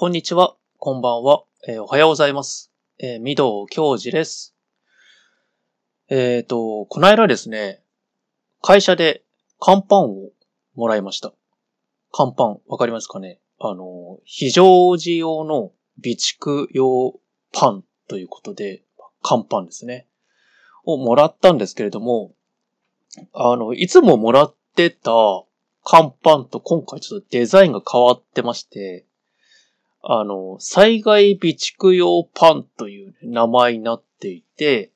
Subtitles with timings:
[0.00, 2.72] こんにちは、こんばんは、えーおはようございます。
[2.98, 4.54] えー、御堂教授です。
[6.08, 7.82] えっ、と、この間ですね、
[8.62, 9.24] 会社で
[9.58, 10.30] 乾パンを
[10.74, 11.34] もらいました。
[12.12, 13.40] 乾パン、わかりますかね？
[13.58, 15.72] あの、非常時用の
[16.02, 17.20] 備蓄用
[17.52, 18.82] パンということで、
[19.20, 20.06] 乾パンですね。
[20.86, 22.32] をもらったんですけれども、
[23.34, 25.12] あの、いつももらってた
[25.84, 29.04] 乾パンと今回ちょっとデザインが変わってまして、
[30.02, 34.90] あの、災害備蓄用パンという名前になっていて、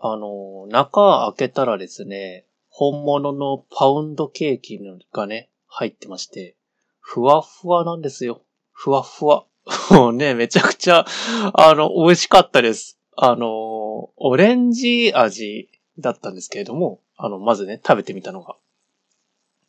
[0.00, 4.80] あの、中開けたらですね、本物のパウンドケーキ
[5.12, 6.56] がね、入ってまして、
[7.00, 8.42] ふわふわなんですよ。
[8.72, 9.44] ふわふわ。
[9.90, 11.06] もうね、めちゃくちゃ、
[11.54, 12.98] あの、美味しかったです。
[13.16, 15.68] あの、オレンジ味
[15.98, 18.56] だったんですけれども、あの、まずね、食べてみたのが。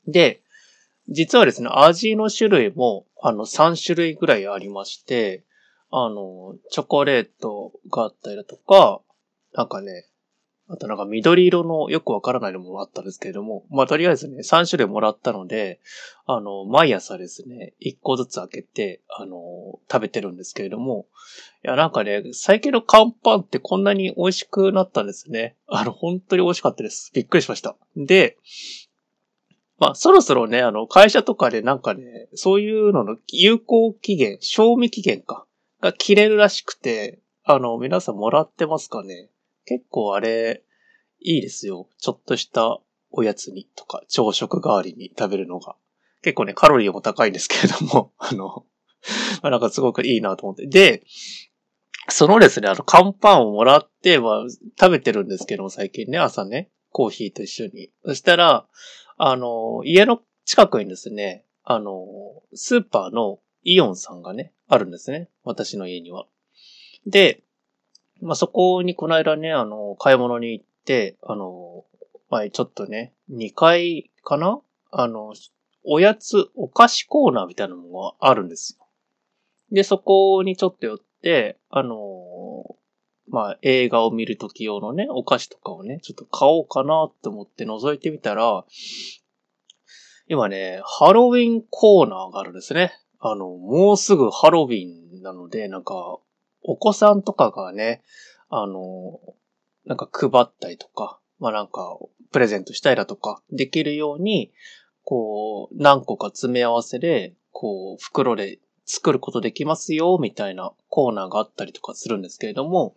[0.08, 0.42] で、
[1.12, 5.44] 実はですね、味の種類も、あの、3種類ぐらいありまして、
[5.92, 9.02] あの、チョコレートがあったりだとか、
[9.54, 10.08] なんかね、
[10.70, 15.82] あとなんか緑色のよくわからないのもあったんですけれども、まあ、とりあえずね、3種類もらったので、
[16.26, 19.38] あの、毎朝ですね、1個ずつ開けて、あの、
[19.92, 21.08] 食べてるんですけれども、
[21.66, 25.58] いや、なんかね、最近の乾パンってこんなに美味しくなったんですね。
[25.68, 27.12] あの、本当に美味しかったです。
[27.14, 27.76] びっくりしました。
[27.98, 28.38] で、
[29.82, 35.48] まあ、そろそろね、あの、会社とかでなんかね、そういうのの有効期限、賞味期限か、
[35.82, 39.32] が切れるらしくて、あの、皆さんもらってますかね
[39.66, 40.62] 結構あれ、
[41.20, 41.90] いいですよ。
[41.98, 42.80] ちょっとした
[43.10, 45.76] おやつにとか、朝食代わりに食べるのが。
[46.22, 48.68] 結構ね、カロリーも高いんですけれども、 あの、
[49.42, 50.68] まあなんかすごくいいなと思って。
[50.68, 51.02] で、
[52.08, 54.46] そのですね、あの、乾パンをもらって、まあ、
[54.80, 57.90] 食べてるんですけども、最近ね、朝ね、コーヒーと一緒に。
[58.06, 58.68] そしたら、
[59.18, 62.06] あの、家の近くにですね、あの、
[62.54, 65.30] スーパーのイオンさんがね、あるんですね。
[65.44, 66.26] 私の家には。
[67.06, 67.44] で、
[68.22, 71.86] まあ、そこにこの間ね、あの、買い物に行って、あの、
[72.30, 74.62] 前ちょっとね、2階かな？
[74.92, 75.34] あの、
[75.84, 78.88] おやつ、お菓子コーナーみたいなのがあるんですよ。
[79.72, 81.96] で、そこにちょっと寄って、あの、
[83.32, 88.66] まあ、映画を見るとき用のね、お菓子とかをね、ちょっと買おうかなって思って覗いてみたら、
[90.28, 92.92] 今ね、ハロウィンコーナーがあるんですね。
[93.20, 96.20] あの、もうすぐハロウィンなので、なんか、
[96.62, 98.04] お子さんとかがね、
[98.50, 99.22] あの、
[99.86, 101.98] なんか配ったりとか、まあなんか、
[102.34, 104.52] プレゼントしたりだとか、できるように、
[105.04, 112.96] こう、何個か詰め合わせで、こう、袋で作ることできますよ、みたいなコーナーがあったりとかするんですけれども、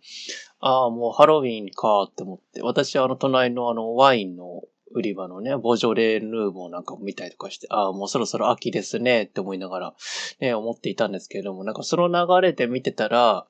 [0.59, 9.93] ああ、もうハロウィンかって思って、私はあの隣のあのワインの売り場のね、ボジョレー・ヌーボーなんかも見たりとかして、ああ、もうそろそろ秋ですねって思いながら、
[10.39, 13.45] ね、思っていたんですけれども、なんかその流れで見てたら、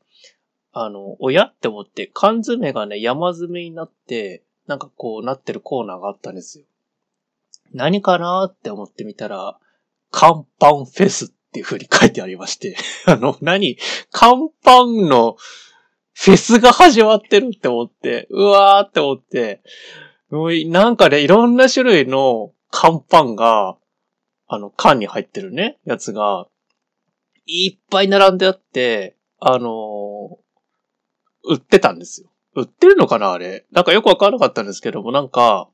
[0.74, 6.66] あの、おやって思って、缶詰がね、山積みになって、なんかこうなってるコーナーがあったんですよ。
[7.74, 9.58] 何かなって思ってみたら、
[10.12, 12.76] 乾パンフェスっっていう風に書いてありまして、
[13.08, 13.78] あの、何？
[14.12, 15.38] 乾パンの
[16.14, 19.62] フェスが始まってるって思って、うわーって思って、
[20.30, 23.78] もうなんかね、いろんな種類の乾パンが、
[24.48, 26.48] あの、缶に入ってるね、やつが、
[27.46, 30.46] いっぱい並んであって、あのー
[31.48, 32.32] 売ってたんですよ。
[32.56, 33.68] 売ってるのかなあれ？
[33.72, 35.70] なんかよくわからなかったんですけども、なんか、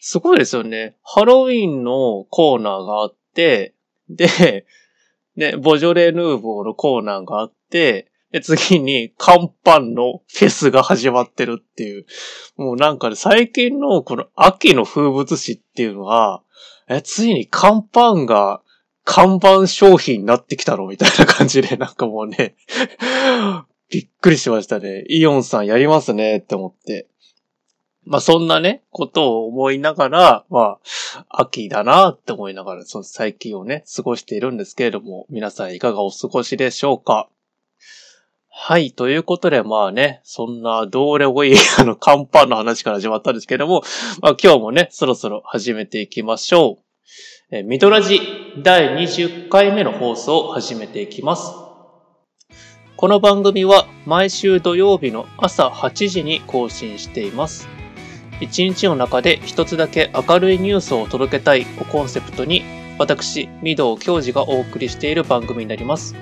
[0.00, 0.96] すごいですよね。
[1.02, 3.74] ハロウィンのコーナーがあって、
[4.08, 4.66] で、
[5.36, 12.06] ね、ボジョレ・ヌーボーのコーナーがあって、で、次に乾パンのフェスが始まってるっていう。
[12.56, 16.42] もうなんかね、最近のこの秋の風物詩っていうのは、
[16.88, 18.62] え、ついに乾パンが
[19.04, 22.56] 看板商品になってきたのみたいな感じで、なんかもうね、
[23.90, 25.04] びっくりしましたね。
[25.08, 27.08] イオンさんやりますねって思って。
[28.08, 30.78] まあそんなね、ことを思いながら、ま
[31.14, 37.28] あ、秋だなって思いながら、その最近をね、過ごしているんですけれども、皆さんいかがお過ごしでしょうか？
[38.48, 38.92] はい。
[38.92, 43.82] ということで、まあね、そんなどうでもいい、 あの、乾パの話から始まったんですけれども、
[44.22, 46.82] まあ今日もね、そろそろ始めていきましょう。
[47.50, 48.20] えミドラジ
[48.62, 51.52] 第20回目の放送を始めていきます。
[52.96, 57.77] この番組は毎週土曜日の朝8時に更新しています。
[58.40, 62.62] 一日の中で一つだけ明るいニュースを届けたいをコンセプトに、
[62.98, 66.14] 私、御堂教授がお送りしている番組になります。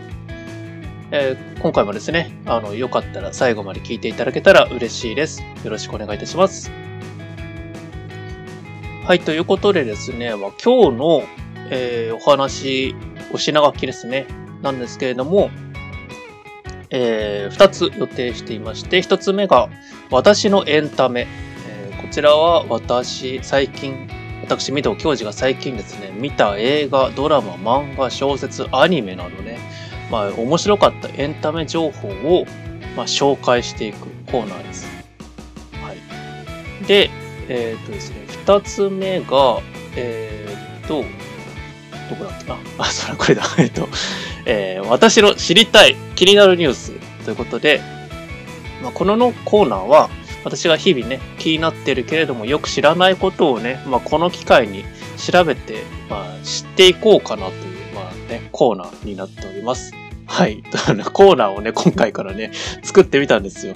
[1.10, 5.42] えー今回もですね、あの、よかったら最後まで聞いていただけたら嬉しいです。
[5.64, 6.70] よろしくお願いいたします。
[9.04, 11.22] はい、ということでですね、まあ、今日の、
[11.70, 12.94] えーお話、
[13.32, 14.26] お品書きですね。
[14.62, 15.50] なんですけれども、
[16.90, 19.68] えー、2つ予定していまして、1つ目が
[20.10, 21.26] 私のエンタメ。
[22.06, 24.08] こちらは私、最近、
[24.40, 29.58] 私、御堂教授が最近ですね、見た映画、ドラマ、漫画、小説、アニメなどね、
[30.10, 32.46] まあ、面白かったエンタメ情報を、
[32.96, 34.86] まあ、紹介していくコーナーです。
[35.82, 36.86] はい。
[36.86, 37.10] で、
[37.48, 39.60] えっ、とですね、2つ目が、
[39.96, 41.02] えっ、と、
[42.08, 42.56] どこだっけな？
[42.78, 43.42] あ、それこれだ。
[43.58, 43.88] えっと、
[44.46, 46.92] えー、私の知りたい気になるニュース
[47.24, 47.80] ということで、
[48.80, 50.08] まあ、こののコーナーは、
[50.46, 54.84] 私が日々ね、気になってるけれども、よく知らないことをね、まあ、この機会に
[55.16, 59.92] 調べて、まあ、知っていこうかなという、まあね、コーナーになっております。
[60.24, 60.62] はい。
[61.12, 62.52] コーナーをね、今回からね、
[62.84, 63.74] 作ってみたんですよ。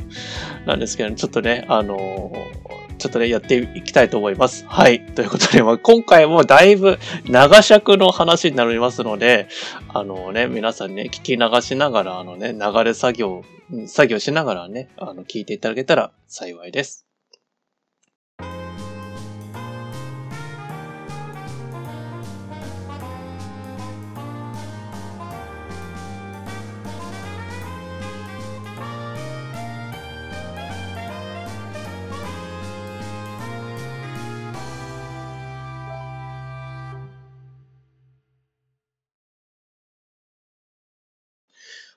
[0.65, 4.67] なんですけど、ちょっとね、あのーちょっとね、やっていきたいと思います。
[4.69, 5.01] はい。
[5.01, 9.49] ということで、まあ、今回もだいぶ長尺の話になりますので、
[9.89, 13.43] あのね、皆さんね、聞き流しながら、あのね、流れ作業、
[13.87, 17.10] 作業しながらね、あの、聞いていただけたら幸いです。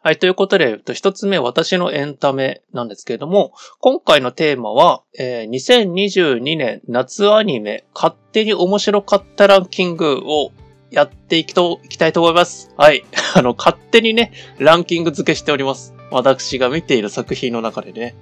[0.06, 10.52] はい、ということで、一つ目、私のエンタメなんですけれども、今回のテーマは、えー、2022年夏アニメ、勝手に面白かったランキングを
[10.92, 12.74] やっていきと、いきたいと思います。
[12.76, 13.06] はい。
[13.34, 15.94] あの、勝手にね、ランキング付けしております。
[16.12, 18.14] 私が見ている作品の中でね。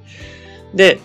[0.75, 0.99] で、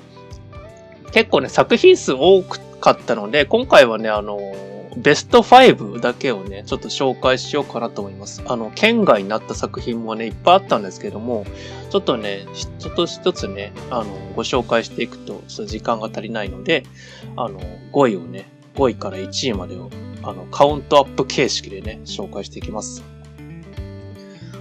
[1.13, 8.43] 結構ね、作品数多かったので、今回はね、あのーベスト5だけをね、ちょっと紹介しようかなと思います。
[8.47, 11.45] あの、県外になった作品もね、いっぱいあったんですけども、
[11.91, 12.47] ちょっとね、
[12.79, 16.85] ちょっと一つね、あの、ご紹介していくと、ちょっと時間が足りないので、
[17.37, 17.61] あの、
[17.93, 19.91] 5位をね、5位から1位までを、
[20.23, 23.05] あの、カウントアップ形式でね、紹介していきます。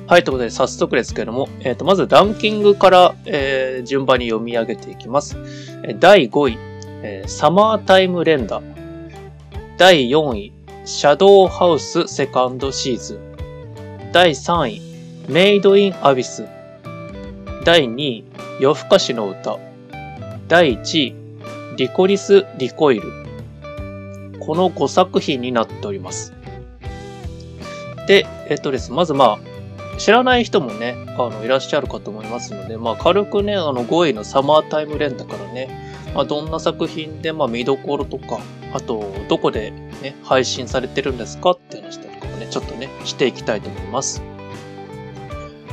[0.07, 5.37] はい、ということで早速ですけれども、えっ、ー、と、まずランキングから、えー、順番に読み上げていきます。
[5.83, 6.57] え第5位、
[7.01, 8.61] えー、サマータイム連打。
[9.77, 10.53] 第4位、
[10.85, 14.11] シャドウハウスセカンドシーズン。
[14.13, 14.81] 第3位、
[15.27, 16.45] メイドインアビス。
[17.65, 18.23] 第2位、
[18.61, 19.57] 夜更かしの歌。
[20.47, 21.15] 第1位、
[21.75, 23.11] リコリス・リコイル。
[24.39, 26.31] この5作品になっております。
[28.07, 29.39] で、えっとです、まずま
[29.95, 35.67] あ、知らない人もね、あの、いらっしゃるかと思いますので、まあ、軽くね、あの、5位のサマータイムレンダからね、
[36.15, 38.39] まあ、どんな作品で、まあ、見どころとか、
[38.75, 39.71] あと、どこで
[40.03, 44.21] ね、配信されてるんですかって話とかもね、ちょっとね、していきたいと思います。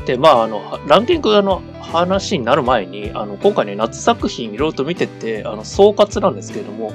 [0.07, 6.93] で、まあ、あの、ランキングの話になる前に、あの、今回ね、夏作品いろいろと見てて、あの、総括なんですけれども、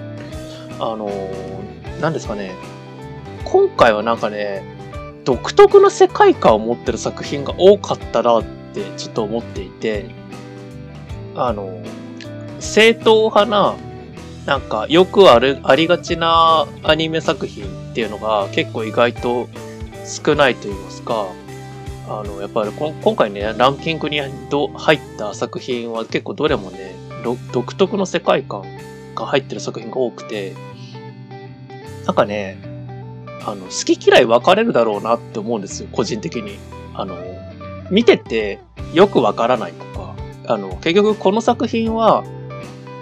[0.80, 1.12] あの、
[2.00, 2.54] 何ですかね、
[3.44, 4.64] 今回はなんかね、
[5.26, 8.44] 独特の世界観を持ってる作品が多かったなっ
[8.74, 10.06] てちょっと思っていて、
[11.36, 11.82] あの、
[12.62, 13.76] 正統派な、
[14.48, 19.50] なんかよくある、ありがちなアニメ作品っていうのが結構意外と
[20.06, 21.28] 少ないと言いますか、
[22.08, 26.96] あの、やっぱり今回ね、ランキングに入った作品は結構どれもね、
[27.52, 28.64] 独特の世界観
[29.16, 30.54] が入ってる作品が多くて、
[32.06, 32.58] なんかね、
[33.46, 36.58] あの、好き嫌い分かれるだろうなって思うんですよ、個人的に。
[36.94, 37.18] あの、
[37.92, 38.60] 見てて
[38.94, 40.16] よく分からないとか、
[40.48, 42.24] あの、結局この作品は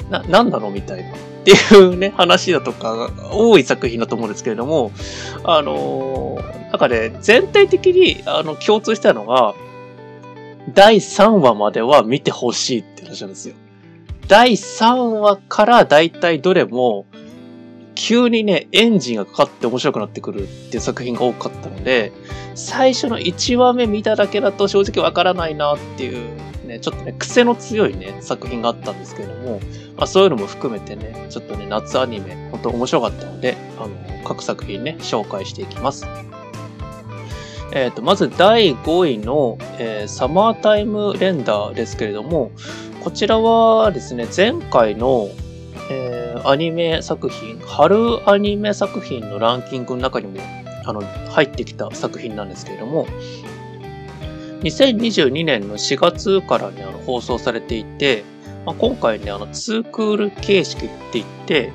[0.09, 1.34] な、なんだろうみたいな。
[1.45, 4.91] っていうね、話だとかが多い作品だと思うんですけれども、
[5.43, 9.53] あのー、なんかね、全体的に、あの、共通したのが、
[10.73, 13.53] 第3話までは見てほしいって話なんですよ。
[14.27, 17.05] 第3話からだいたいどれも、
[17.93, 22.11] 急にね、エンジンがかかって面白くなってくるっていう作品が多かったので、
[22.55, 26.27] 最初の1話目見ただけだと正直わからないなっていう
[26.65, 29.59] ね、ちょっとね、癖の強いね、作品があったんですけれども、
[29.97, 36.05] まあそういうのも含めてね、ちょっとね、夏アニメ、本当面白かったので、あの、各作品ね、紹介していきます。
[37.71, 42.51] えっ、ー、と、まず第5位の、えー、サマータイムレンダーですけれども、
[43.03, 45.29] こちらはですね、前回の、
[45.91, 50.39] えー、アニメ作品、春アニメ作品のランキングの中にも、
[50.85, 53.07] あの、入ってきた作品なんですけれども、
[54.61, 58.23] 2022年の4月からね、あの放送されていて、
[58.65, 61.71] まあ、今回ね、あの、ツークール形式って言って、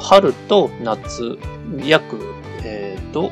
[0.00, 1.38] 春と夏、
[1.84, 2.18] 約、
[2.64, 3.30] えっ、ー、と、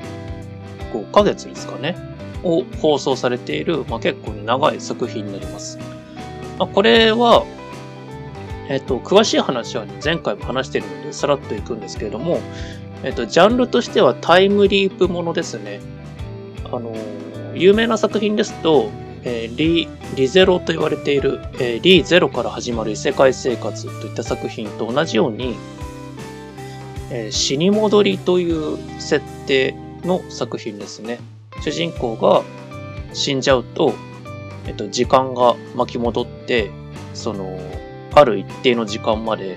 [0.93, 1.97] 5ヶ月ですかね。
[2.45, 5.79] を放送されている、まあ、結構、長い作品になります。
[6.59, 7.45] まあ、これは、
[8.69, 12.41] えっと、詳しい話は、ね、前回も話しているので、さらっといくんですけれども、
[13.05, 15.81] えっと、ジャンルとしてはタイムリープものですね。
[16.65, 16.95] あの、
[17.55, 18.91] 有名な作品ですと、
[19.25, 25.57] えー、リ、リゼロと言われている、えー、リゼロから始まる異世界生活といった作品と同じように、
[27.11, 29.75] えー、死に戻りという設定
[30.05, 31.19] の作品ですね。
[31.63, 32.43] 主人公が
[33.13, 33.95] 死んじゃうと、
[34.67, 36.71] えっと、時間が巻き戻って、
[37.15, 37.59] その、
[38.15, 39.57] ある一定の時間まで、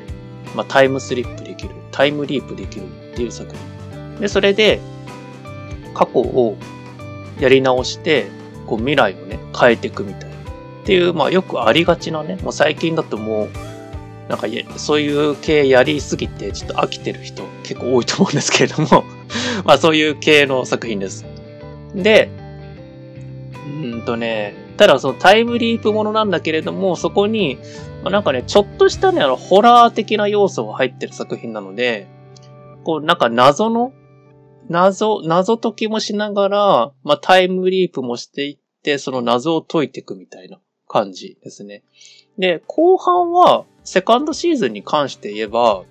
[0.55, 4.19] まあ、タイムスリップできる、タイムリープできるっていう作品。
[4.19, 4.79] で、それで、
[5.93, 6.57] 過去を
[7.39, 8.27] やり直して、
[8.65, 10.35] こう未来をね、変えていくみたいな。
[10.35, 10.39] っ
[10.85, 13.49] ていう、まあよくありがちなね、もう最近だともう、
[14.29, 19.03] なんかそういう系やりすぎてちょっと飽きてる人結構多いと思うんですけれども
[19.65, 21.25] まあそういう系の作品です。
[21.93, 22.29] で、
[23.83, 27.57] うんとね、ただそのタイムリープものなんだけれども、そこに、
[28.03, 32.07] まあ、なんかね、ちょっとしたね、あの、ホラー的な要素が入ってる作品なので、
[32.83, 33.93] こう、なんか謎の、
[34.69, 41.83] 謎、謎解きもしながら、まあ、タイムリープもしていって、その謎を解いていくみたいな感じですね。
[42.37, 45.83] で、後半は、セカンドシーズンに関して言えば、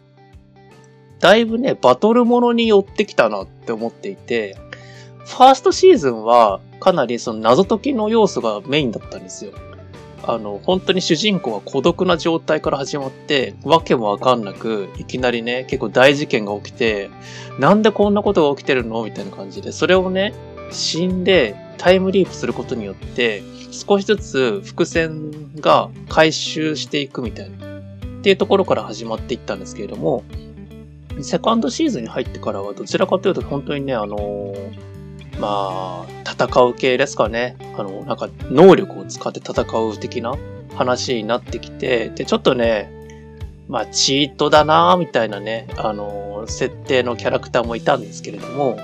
[1.21, 4.57] だいぶね、バトルものに寄ってきたなって思っていて、
[5.25, 9.53] ファーストシーズンはかなりその謎解きの要素がメインだったんですよ。
[10.27, 17.11] あの、本当に主人公は孤独な状態から始まって、わけもわかんなく、いきなりね、結構大事件が起きて、
[17.59, 20.35] なんでこんなことが起きてるのみたいな感じで、それをね、
[20.71, 27.81] 死んでタイムリープすることによって、少しずつ伏線が回収していくみたいな、っ
[28.23, 30.25] ていうところから始まっていったんですけれども、
[31.21, 34.94] セカンドシーズンに入ってからはどちらかというと本当にね、あのー
[35.39, 37.57] まあ、戦う系ですかね。
[37.77, 40.37] あの、なんか、能力を使って戦う的な
[40.75, 42.91] 話になってきて、で、ちょっとね、
[43.69, 48.83] まあ、チートだなみたいなね、あの、設定のキャラクターもいたんですけれども、ま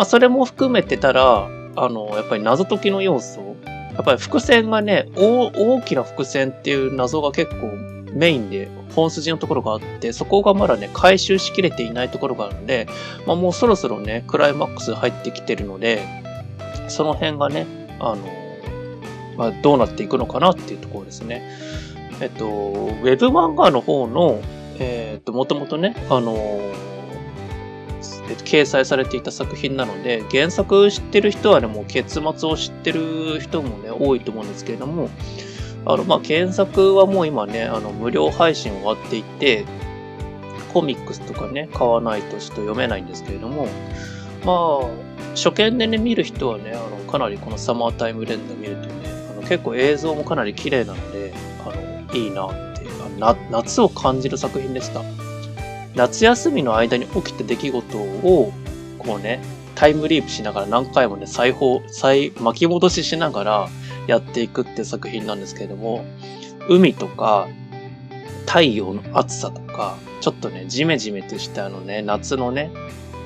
[0.00, 3.56] あ、それも含めてたら、あの、やっぱり謎解きの要素、
[3.94, 7.70] やっぱり伏線がね、大きな伏線っていう謎が結構
[8.12, 12.88] メインで本筋のところがあって、そこがまだね、回収しきれていないところがあるので、
[13.26, 16.02] まあ、もうそろそろね、クライマックス入ってきてるので、
[16.88, 17.66] その辺がね、
[18.00, 18.18] あの、
[19.36, 21.42] まあ、どうなっていくのかなっていうところですね。
[22.20, 24.40] えっと、ウェブ漫画の方の、
[24.78, 26.36] えー、っと、もともとね、あの、
[28.44, 35.08] 掲載されていた作品なので、原作知ってる人はね、もう結末を知ってる人もね、多いと思うんですけれども、
[35.84, 39.64] あの、まあ、検索はもう今ね、あの、無料配信終わっていて、
[40.72, 43.66] コミックスとかね、買わないとちょっと読めないんですけれども、
[44.44, 48.92] まあ、初見でね、見る人はね、あの、かなりこのサマータイムレンダー見るとね、
[49.30, 51.32] あの結構映像もかなり綺麗なので、
[51.64, 52.78] あの、いいなって
[53.18, 55.02] な、夏を感じる作品でした。
[55.94, 58.52] 夏休みの間に起きた出来事を、
[58.98, 59.42] こうね、
[59.74, 63.68] タイムリープしながら何回もね、再放、再、巻き戻ししながら、
[64.08, 66.04] やっていくって作品なんですけれども、
[66.68, 67.46] 海とか、
[68.46, 72.70] 太陽の暑さとか、ちょっとね、ジメジメとしたあのね、夏のね、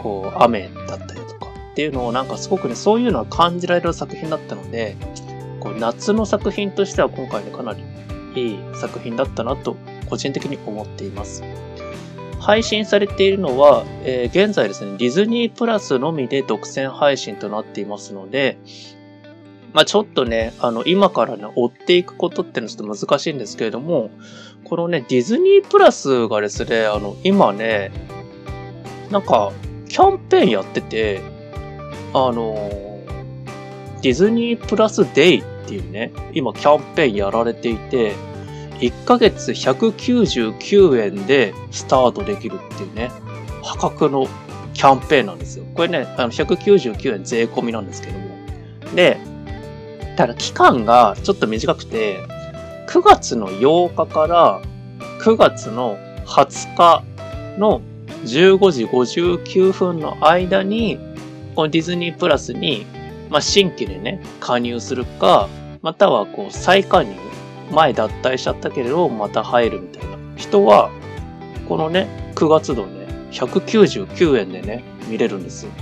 [0.03, 4.97] こう、雨だったりとかっていうのをなんかすごくね、そういうのは感じられる作品だったので、
[5.61, 7.85] こう夏の作品としては今回ね、かなり
[8.35, 9.77] いい作品だったなと、
[10.11, 11.45] 個人的に思っています。
[12.41, 18.59] 配信されているのは、えー、現在ですね、ディズニープラスのみで独占配信となっていますので、
[19.73, 24.11] まあちょっとね、あの、今からね、追っていくことってのはちょっと難しいんですけれども、
[24.65, 27.91] このね、ディズニープラスがですね、あの、今ね、
[29.11, 29.53] なんか、
[29.89, 31.21] キャンペーンやってて、
[32.15, 32.71] あの、
[34.03, 38.15] ディズニープラスデイっていうね、今キャンペーンやられていて、
[38.81, 43.11] 1ヶ月199円でスタートできるっていうね、
[43.63, 44.27] 破格の
[44.75, 45.65] キャンペーンなんですよ。
[45.75, 48.27] これね、あの199円税込みなんですけども。
[48.95, 49.19] で、
[50.17, 52.27] ただ期間がちょっと短くて、
[52.89, 54.61] 9月の8日から
[55.21, 57.05] 9月の20日
[57.59, 57.81] の
[58.25, 60.99] 15時59分の間に、
[61.55, 62.87] このディズニープラスに、
[63.31, 65.49] まあ、新規でね、加入するか、
[65.81, 67.15] またはこう再加入、
[67.71, 70.91] 前脱退しちゃったけれど、また入るみたいな人は、
[71.69, 75.73] このね、9月度ね、199円でね、見れるんですよ。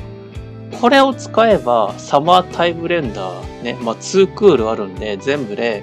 [0.78, 5.82] これを使えば、サマータイムレンダーね、まあ、2クールあるんで、全部で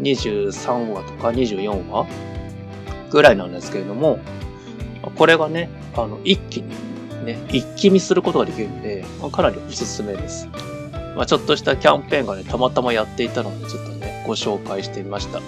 [0.00, 2.06] 23話とか24話
[3.10, 4.18] ぐらいなんですけれども、
[5.16, 6.68] これがね、あの、一気に、
[7.24, 10.48] ね、一気見することができるんで、まあ、かなりおすすめです。
[11.16, 15.40] まあ、ちょっとしたキャンペーンがね、たまたまやっていたので、ちょっとね、ご紹介してみました。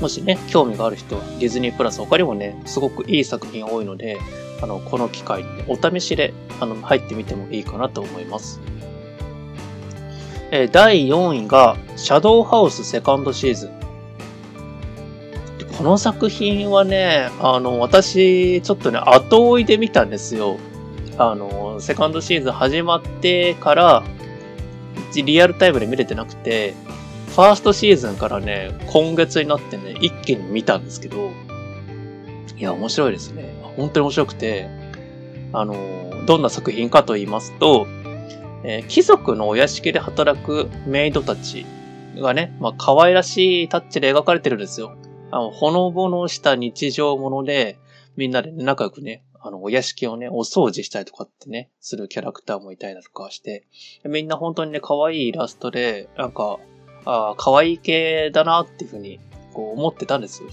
[0.00, 4.18] もしね、興味がある人は、ディズニープラス他にもね、すごくいい作品多いので、
[4.64, 8.60] あの、この機会に、ね、お試しで、あの、入ってみてもいいかなと思います。
[10.50, 13.70] えー、第4位が、シャドウハウスセカンドシーズン。
[15.76, 20.56] この作品はね、あの、私、ちょっとね、後追いで見たんですよ。
[21.18, 24.02] あの、セカンドシーズン始まってから、
[25.14, 26.74] リアルタイムで見れてなくて、
[27.28, 31.32] ファーストシーズンからね、今月になってね、一気に見たんですけど、
[32.56, 33.63] いや、面白いですね。
[33.76, 34.68] 本当に面白くて、
[35.52, 35.74] あの、
[36.26, 37.86] どんな作品かと言いますと、
[38.64, 41.66] えー、貴族のお屋敷で働くメイドたち
[42.16, 44.96] がね、まあ、可愛らしいタッチで描かれてるんですよ。
[45.30, 47.78] あの、ほのぼのした日常もので、
[48.16, 53.66] みんなで、仲良くね、あの、お屋敷をね、お掃除したりとかってね、するキャラクターもいたりだとかして、
[54.04, 56.58] みんな本当にね、可愛いイラストで、なんか、
[57.04, 59.20] ああ、可愛い系だなっていうふうに、
[59.52, 60.48] こう思ってたんですよ。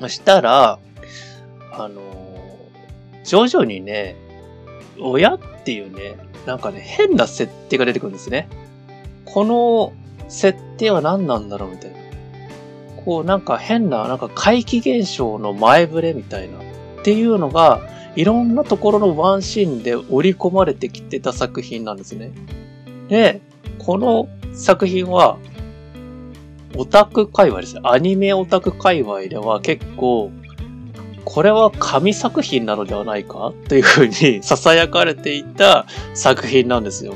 [0.00, 0.78] そしたら、
[1.72, 2.00] あの、
[3.24, 4.16] 徐々にね、
[5.00, 8.48] 親っていうね、なんかね、変な設定が出てくるんですね。
[9.24, 9.92] この
[10.28, 11.96] 設定は何なんだろうみたいな。
[13.04, 16.58] こうなんか変な、なんか怪奇現象の前触れみたいな。
[16.58, 17.80] っていうのが、
[18.16, 22.32] いろんなところのワンシーンで織り込まれてきてた作品なんですね。
[23.08, 23.40] で、
[23.78, 25.38] この作品は、
[26.76, 27.80] オタク界隈ですね。
[27.84, 30.30] アニメオタク界隈では結構、
[31.32, 37.14] これは神作品なのではないかというふうに囁かれていた作品なんですよ。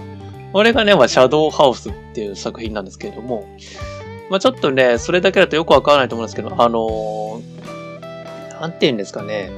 [0.53, 3.45] これがね、まあ、シャドウハウスっていう作品なんですけれども、
[4.31, 9.51] まあ、ちょっとね、それだけだとよくわからないと思うんですけど、あのー、なんて言うんですかね、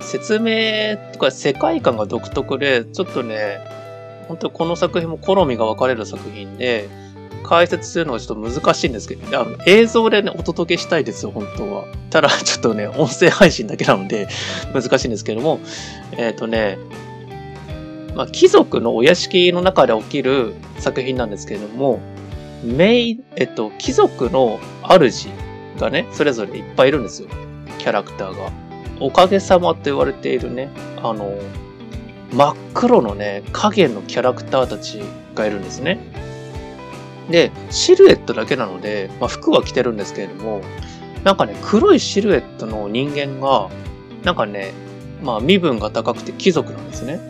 [0.00, 3.58] 説明とか世界観が独特で、ちょっとね、
[4.28, 6.88] 本当この作品も好みが分かれる作品で、
[7.42, 11.84] 解説するのはちょっと難しいんですけど、あの映像でね、お届けしたいですよ、本当は。
[12.10, 14.28] ただ、ちょっとね、 音声配信だけなので、
[14.72, 15.60] 難しいんですけども、
[16.12, 16.78] えっ、ー、とね、
[18.14, 22.00] まあ、貴族のお屋敷の中で起きる作品なんですけれども、
[22.62, 25.28] メイ、えっと、貴族の主
[25.78, 27.28] がね、それぞれいっぱいいるんですよ。
[27.78, 28.52] キャラクターが。
[29.00, 30.68] おかげさまと言われているね、
[31.02, 31.32] あの、
[32.32, 35.00] 真っ黒のね、影のキャラクターたち
[35.34, 35.98] がいるんですね。
[37.30, 40.62] で、シルエットだけなので、まあ、服は着てるんですけれども、
[41.24, 43.68] なんかね、黒いシルエットの人間が、
[44.24, 44.72] なんかね、
[45.22, 47.20] まあ身分が高くて貴族なんですね。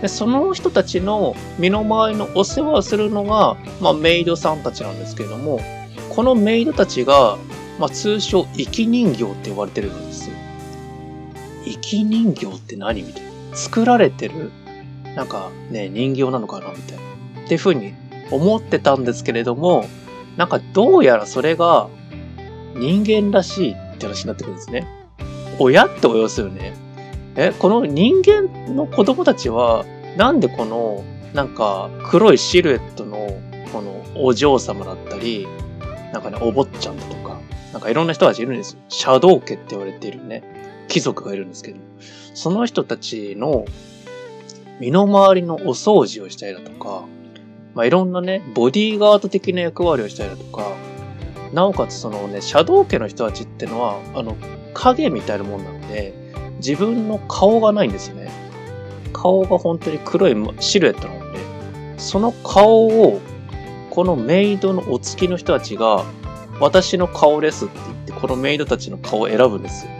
[0.00, 5.60] で、その人たちの身の回りのお世話をするのが、まあメイドさんたちなんですけれども、
[6.10, 7.36] このメイドたちが、
[7.78, 10.36] まあ通称生き人形って呼ばれてるんですよ。
[11.64, 13.30] 生き人形って何みたいな。
[13.56, 14.50] 作られてる、
[15.16, 17.02] なんかね、人形なのかなみたいな。
[17.44, 17.94] っていう風に
[18.30, 19.86] 思ってたんですけれども、
[20.36, 21.88] なんかどうやらそれが
[22.74, 24.86] 人間らしいって話になってくるんですね。
[25.58, 26.74] 親って要するね。
[27.36, 29.84] え、この人間の子供たちは、
[30.16, 33.28] なんでこの、なんか黒いシルエットの、
[33.72, 35.46] このお嬢様だったり、
[36.12, 37.40] なんかね、お坊ちゃんだとか、
[37.72, 38.80] なんかいろんな人たちいるんですよ。
[38.88, 40.42] シャドウ家って言われているね、
[40.88, 41.78] 貴族がいるんですけど、
[42.34, 43.64] その人たちの
[44.80, 47.04] 身の回りのお掃除をしたりだとか、
[47.74, 50.72] まあ、いろんなね、ボディーガード的な役割をしたりだとか、
[51.52, 54.36] なおかつそのね、シャドウ家の人たちってのは、あの、
[54.74, 56.14] 影みたいなもんなので、
[56.56, 58.30] 自分の顔がないんですよね。
[59.12, 61.38] 顔が本当に黒いシルエットなので、
[61.98, 63.20] その顔を、
[63.90, 66.04] このメイドのお付きの人たちが、
[66.60, 69.92] 私の顔ですって言って、このメイドたちの顔を選ぶんですよ。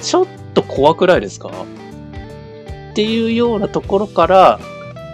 [0.00, 1.50] ちょっと怖くないですか？
[1.50, 4.60] っていうようなところから、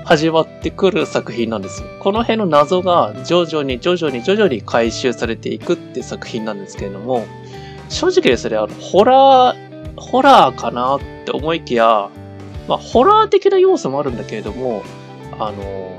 [0.05, 1.89] 始まってくる作品なんですよ。
[2.01, 7.27] この辺の謎が徐々に徐々に徐々に回収されていくっていう作品なんですけれども、
[7.89, 12.09] 正直ですね、あの、ホラー、ホラーかなって思いきや、
[12.67, 14.83] まあ、ホラー的な要素もあるんだけれども、
[15.39, 15.93] あの、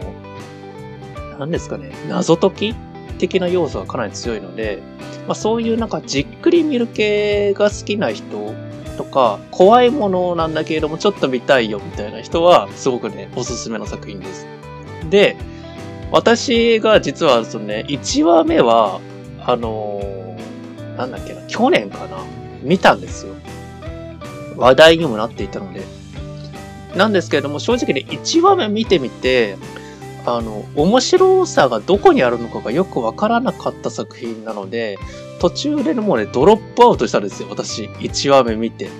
[1.39, 2.75] 何ですかね、謎解き
[3.19, 4.79] 的な要素がかなり強いので、
[5.27, 8.53] まあ、そういうなんかじっくり見る系が好きな人
[9.11, 14.47] か、怖いものなんだけれどもちょっと見たいよみたいな人は、すごくね、おすすめの作品です。
[15.09, 15.35] で、
[16.11, 18.99] 私が実はそのね、1話目は、
[19.45, 22.17] あのー、なんだっけな、去年かな
[22.63, 23.35] 見たんですよ。
[24.57, 25.81] 話題にもなっていたので。
[26.95, 29.57] なんですけれども、正直ね、1話目見てみて、
[30.25, 34.97] あの、面白さがどこにあるのかがよくわからなかった作品なので、
[35.41, 37.85] 途中でもうね、ドロップアウトしたんですよ、私。
[37.85, 38.91] 1話目見て。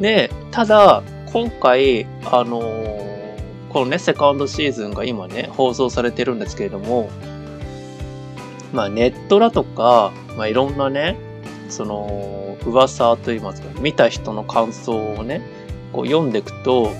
[0.00, 7.08] で、ただ、今回、あのー、このね、セカンドシーズンが今ね、放送されてるんですけれども、
[8.72, 11.16] まあネットだとか、まあいろんなね、
[11.68, 15.40] その、噂といいますか、見た人の感想をね、
[15.92, 16.90] こう読んでいくと、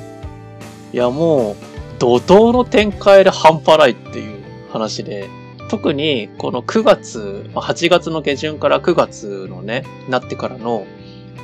[0.92, 1.56] いやもう、
[1.98, 5.28] 怒涛の展開で半端ないっていう話で、
[5.70, 10.84] 特にこの9月、8月の下旬から9月のね、なってからの、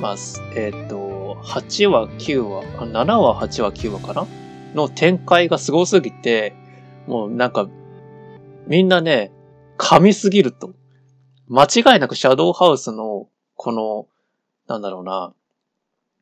[0.01, 0.15] まあ、
[0.53, 4.27] えっ、ー、と、8話、9話、7話、8話、9話かな？
[4.75, 6.53] の展開がすすぎて、
[7.07, 7.69] もうなんか、
[8.67, 9.31] みんなね、
[9.77, 10.73] 噛みすぎると。
[11.47, 14.07] 間違いなくシャドウハウスの、この、
[14.67, 15.33] なんだろうな、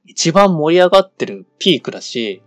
[0.05, 2.43] 一番盛り上がってるピークだし、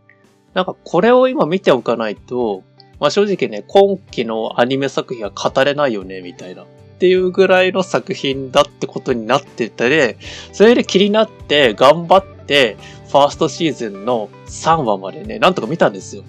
[0.55, 2.63] なんかこれを今見ておかないと、
[3.01, 6.65] まあ正直ね、今期のアニメ作品は語れないよね、みたいな。
[6.65, 6.67] っ
[6.99, 10.17] ていうぐらいの作品だってことになってたで、
[10.53, 12.77] それで気になって頑張って、
[13.09, 16.25] ファーストシーズンの3話までね、なんとか見たんですよ。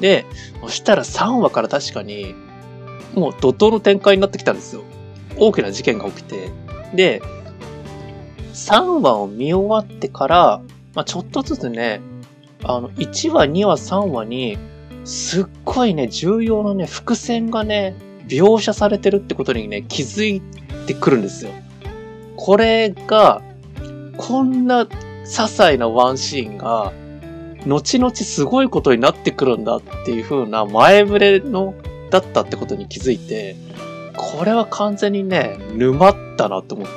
[0.00, 0.26] で、
[0.62, 2.34] そしたら3話から確かに、
[3.14, 4.82] もう怒涛の展開になってきたんですよ。
[5.38, 6.50] 大きな事件が起きて。
[6.94, 7.20] で、
[8.52, 10.60] 3話を見終わってから、
[10.94, 12.00] まあ、ちょっとずつね、
[12.62, 14.56] あの、1話、2話、3話に、
[15.04, 17.94] すっごいね、重要なね、伏線がね、
[18.26, 20.42] 描写されてるってことにね、気づい
[20.86, 21.50] てくるんですよ。
[22.36, 23.42] これが、
[24.16, 24.88] こんな些
[25.26, 26.92] 細なワンシーンが、
[27.66, 31.74] 後々すごいことになってくるんだっていう風な前触れの、
[32.10, 33.56] だったってことに気づいて、
[34.16, 36.94] これは完全にね、沼ったなと思って。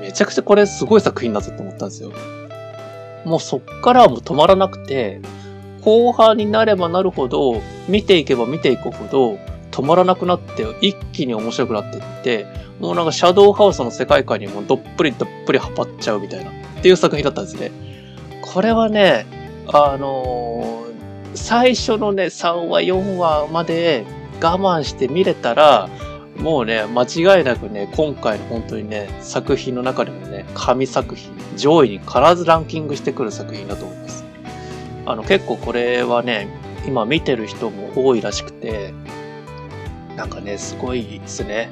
[0.00, 2.12] めちゃくちゃこれすごい作品だぞって思ったんですよ。
[3.24, 5.20] もうそっからはもう止まらなくて、
[5.88, 9.38] 後半になればなるほど、見ていけば見ていくほど、
[9.70, 12.46] 止まらなくなって、一気に面白くなっていって、
[12.78, 17.70] もうなんかシャドウハウスの世界観にもどっぷりどっぷりハマっちゃうみたいな、っていう作品だったんですね。
[18.42, 19.24] これはね、
[19.66, 24.04] あのー、最初のね、3話、4話まで
[24.42, 25.88] 我慢して見れたら、
[26.36, 34.27] もうね、間違いなくね、今回の本当にね、作品の中でもね、神作品、上位に必ずランキングしてくる作品だと思います。
[35.08, 36.48] あの、結構これはね、
[36.86, 38.92] 今見てる人も多いらしくて、
[40.16, 41.70] なんかね、すごいですね。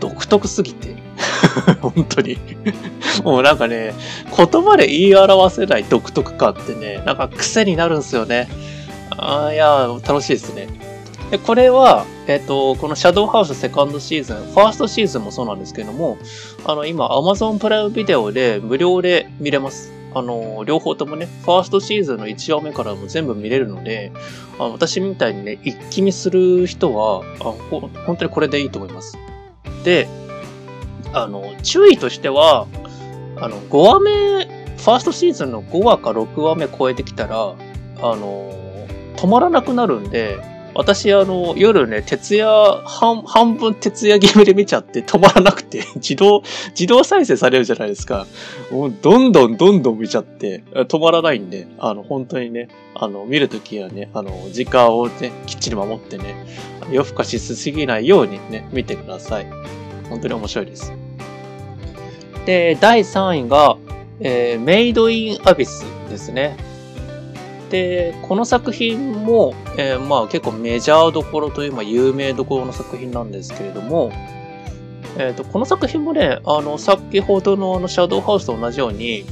[0.00, 0.96] 独特すぎて。
[1.80, 2.38] 本当に
[3.22, 3.94] もうなんかね、
[4.36, 8.48] 言葉で言い表せない独特感ってね、なんか癖になるんですよね。
[9.10, 10.66] ああ、いや、楽しいですね。
[11.30, 16.16] で、これは、えっ、ー、と、このシャドウハウスセカンドシーズン、ファーストシーズンもそうなんですけども、
[16.64, 19.97] あの、今、Amazon プライムビデオで無料で見れます。
[20.14, 24.12] あの、両方ともね、ファーストシーズンの1話目からも全部見れるので、
[24.58, 27.54] あ私みたいにね、一気見する人はあ、
[28.06, 29.18] 本当にこれでいいと思います。
[29.84, 30.08] で、
[31.12, 32.66] あの、注意としては、
[33.36, 34.10] あの、5話目、
[34.78, 37.54] ファーストシーズンの5話か6話目超えてきたら、あ
[38.00, 38.52] の、
[39.16, 40.38] 止まらなくなるんで、
[40.78, 42.46] 私、あの、夜ね、徹夜、
[42.86, 48.28] 半、半分徹夜気味で見ちゃって止まらなくて、 自動、自動再生されるじゃないですか。
[48.70, 56.46] もう、どんどんどんどん見ちゃって、止まらないんで、あの、本当にね、あの、見るときはね、あの、時間をね、きっちり守ってね、
[56.92, 59.46] 夜更かしすぎないようにね、見てください。
[60.08, 60.92] 本当に面白いです。
[62.46, 63.76] で、第3位が、
[64.20, 66.67] えー、メイドインアビスですね。
[67.70, 74.10] で、この作品も、えー、まあ結構メジャーどころという、まあ有名どころの作品なんですけれども、
[75.16, 79.24] えっ、ー、と、この作品もね、あの、先ほどのあの、シャドウハウスと同じように、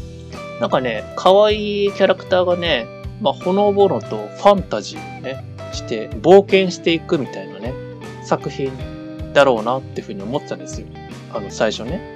[0.61, 2.87] なんかね、可愛いキャラクターがね、
[3.21, 7.75] まあ、ほのぼのとファンタジーをね、して、冒険していくみたいなね、
[8.25, 8.73] 作品
[9.33, 10.87] だろうなっていうふうに思ってたんですよ。
[11.33, 12.16] あの、最初ね。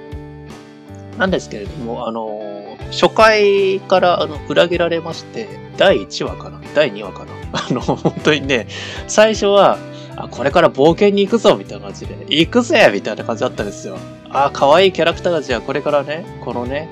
[1.17, 5.47] なんですけれども、あの、初回からあの裏切られまして、
[5.77, 8.67] 第1話かな第2話かな あの、本当にね、
[9.07, 9.77] 最初は、
[10.15, 13.97] あ、これから冒険に行くぞみたいな感じで、行くぜみたいな感じだったんですよ。
[14.29, 16.89] あ、可愛いキャラクターたちはこれからね、このね、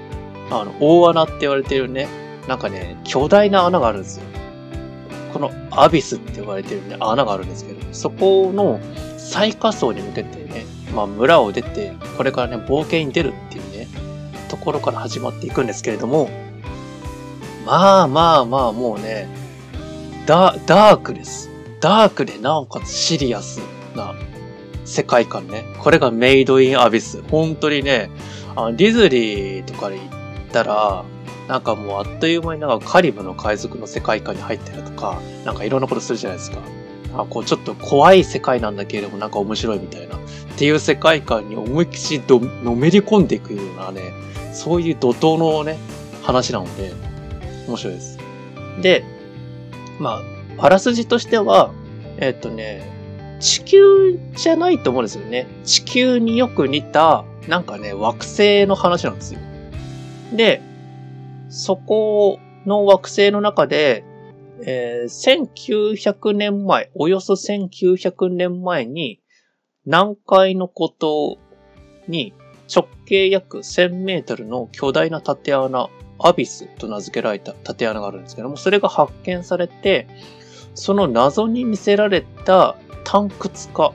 [0.50, 2.08] あの、大穴って言われてるね、
[2.48, 4.24] なんかね、巨大な穴があるんですよ。
[5.34, 8.80] このアビスって言われてるね、穴があるんですけど、そこの
[9.18, 13.69] 最下層に向けてね、まあ村を出て、これからね、冒険に出るっていう、
[14.50, 16.30] ところから始まっていくんですけれども、
[17.66, 19.30] まあまあまあ、もうね、
[20.26, 21.50] ダダークです。
[21.80, 23.62] ダークでなおかつシリアス
[23.96, 24.14] な
[24.86, 25.64] 世界観ね。
[25.80, 27.22] これがメイドインアビス。
[27.30, 28.10] 本当にね、
[28.56, 30.10] あディズニーとかに行っ
[30.52, 31.06] たら、
[31.48, 36.58] なんかもうあっという間になんかカリブの海賊の世界観に入ったりとか、なんかいろんなことするじゃないですか。
[37.16, 40.16] あこうちょっと怖い世界なんだけれどもなんか面白いみたいな。
[40.16, 40.20] っ
[40.58, 42.24] ていう世界観に思いっきり
[42.64, 44.12] のめり込んでいくようなね、
[44.54, 45.78] そういう怒涛のね、
[46.22, 46.92] 話なので、
[47.68, 48.18] 面白いです。
[48.82, 49.06] で、
[50.00, 50.22] ま
[50.58, 51.72] ああらすじとしては、
[52.18, 55.48] えっとね、地球じゃないと思うんですよね。
[55.64, 59.40] 地球によく似た、なんかね、惑星の話なんですよ。
[60.34, 60.62] で、
[61.50, 64.04] そこの惑星の中で、
[64.66, 69.22] えー、1900年前、およそ1900年前に、
[69.86, 71.38] 南海の孤島
[72.08, 72.34] に
[72.74, 80.08] 直径約1000メートルの巨大な縦穴、アビスと名付けられた縦穴があるんですけども、それが発見されて、
[80.76, 83.94] その謎に見せられた探掘家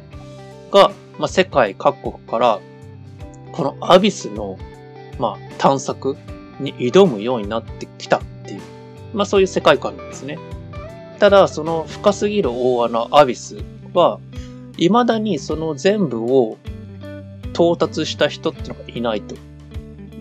[0.71, 2.61] が、まあ、世界各国から、
[3.53, 4.59] このアビスの、
[5.19, 6.17] まあ、探索
[6.59, 8.61] に挑むようになってきたっていう、
[9.13, 10.39] まあ、そういう世界観なんですね。
[11.19, 13.59] ただ、その深すぎる大穴アビス
[13.93, 14.21] は、
[14.77, 16.57] 未だにその全部を
[17.53, 19.37] 到達した人ってのがいないと。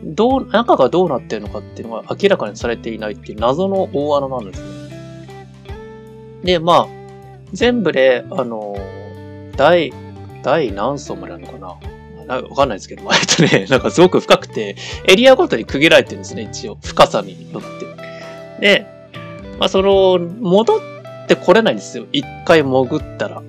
[0.04, 4.74] どう、中がどうなってるのかっていうのが明らかにされていないっていう謎の大穴なんですね。
[6.44, 6.88] で、まあ、
[7.54, 8.76] 全部で、あの、
[9.56, 9.94] 第、
[10.44, 11.78] 第何層まであるのかな
[12.28, 14.76] わかんないですけど、 えっとね、なんかすごく深くて、
[15.08, 16.78] エリアごとに区切られてるんですね、一応。
[16.84, 17.86] 深さによって。
[18.60, 18.93] で、
[19.64, 20.80] まあ、その、戻っ
[21.26, 22.06] てこれないんですよ。
[22.12, 23.42] 一回潜ったら。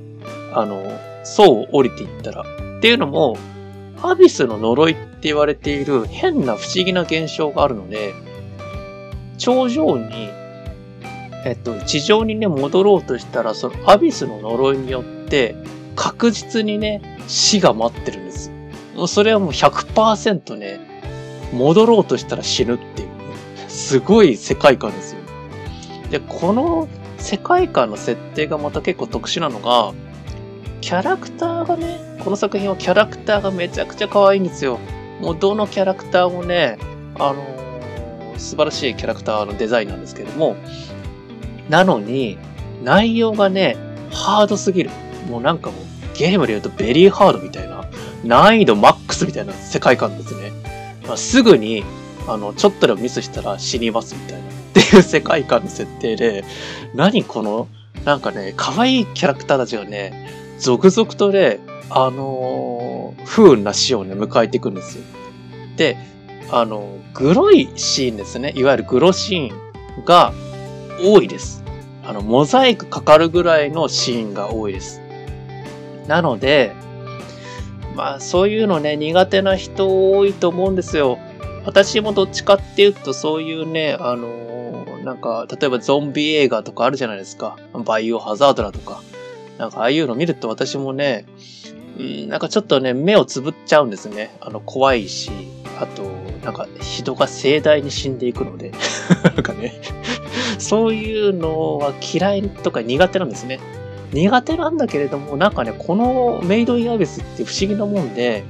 [0.52, 2.42] あの、層を降りていったら。
[2.42, 3.36] っていうのも、
[4.00, 8.14] アビスの呪いって言われている変な不思議な現象があるので、
[9.38, 10.28] 頂上に、
[11.44, 15.56] えっと、地上にね、戻ろうとしたら、そのアビスの呪いによって、
[15.96, 18.52] 確実にね、死が待ってるんです。
[18.94, 20.78] もうそれはもう100%ね、
[21.52, 23.14] 戻ろうとしたら死ぬっていう、ね、
[23.66, 25.23] すごい世界観ですよ。
[26.14, 29.92] で、この世界観の設定がまた結構特殊なのが、
[30.80, 34.78] キャラクターがね、この作品はキャラクターがめちゃくちゃ可愛いんですよ。
[35.20, 36.78] もうどのキャラクターもね、
[37.16, 40.54] あのー、素晴らしいキャラクターのデザインなんですけども、
[41.68, 42.38] なのに、
[42.84, 43.76] 内容がね、
[44.12, 44.90] ハードすぎる。
[45.28, 47.88] もうなんかもう、ゲームで言うとベリーハードみたいな、
[48.22, 50.52] 難易度マックスみたいな世界観ですね。
[51.08, 51.82] まあ、すぐに、
[52.28, 54.53] あの、ちょっとでもミスしたら死にますみたいな。
[54.80, 56.44] っていう世界観の設定で、
[56.94, 57.68] 何この、
[58.04, 61.60] なんかね、可愛いキャラクターたちがね、続々とね、
[61.90, 65.04] あのー、不運な死をね、迎えていくんですよ。
[65.76, 65.96] で、
[66.50, 68.52] あの、グロいシーンですね。
[68.56, 69.52] いわゆるグロシー
[70.02, 70.32] ンが
[71.00, 71.62] 多いです。
[72.04, 75.00] あの、モザイクかかるぐらいのシーンが多いです。
[76.08, 76.72] なので、
[77.94, 81.18] まあそういうのね、苦手な人多いと思うんですよ。
[81.64, 87.56] 私もどっちかっていうとそういうね、あのー、なんか、例えばゾンビ映画とかあるじゃないですか。
[87.84, 89.02] バイオハザードだとか。
[89.58, 91.26] なんかああいうの見ると私もね、
[91.98, 94.36] うん、なんかちょっとね、目をつぶっちゃうんですね。
[94.40, 95.30] あの、怖いし、
[95.80, 96.02] あと、
[96.44, 98.72] なんか人が盛大に死んでいくので、
[99.24, 99.80] なんかね、
[100.58, 103.60] そういうのは嫌いとか苦手なんですね。
[104.12, 108.44] 苦手なんだけれども、なんかね、このメイドインアビスって不思議なもんで、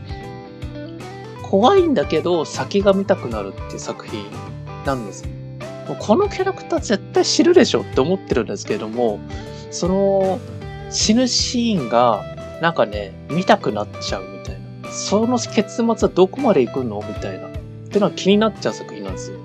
[1.50, 4.24] 怖いんだけど先が見たくなるっていう作品
[4.84, 5.24] なんです。
[5.98, 9.20] このキャラクター絶対知るでしょって思ってるんですけども、
[9.70, 10.40] その
[10.90, 12.22] 死ぬシーンが
[12.60, 14.90] なんかね、見たくなっちゃうみたいな。
[14.90, 17.48] その結末はどこまで行くのみたいな。
[17.48, 17.50] っ
[17.94, 19.38] てのは気になっちゃう作品なんですよ。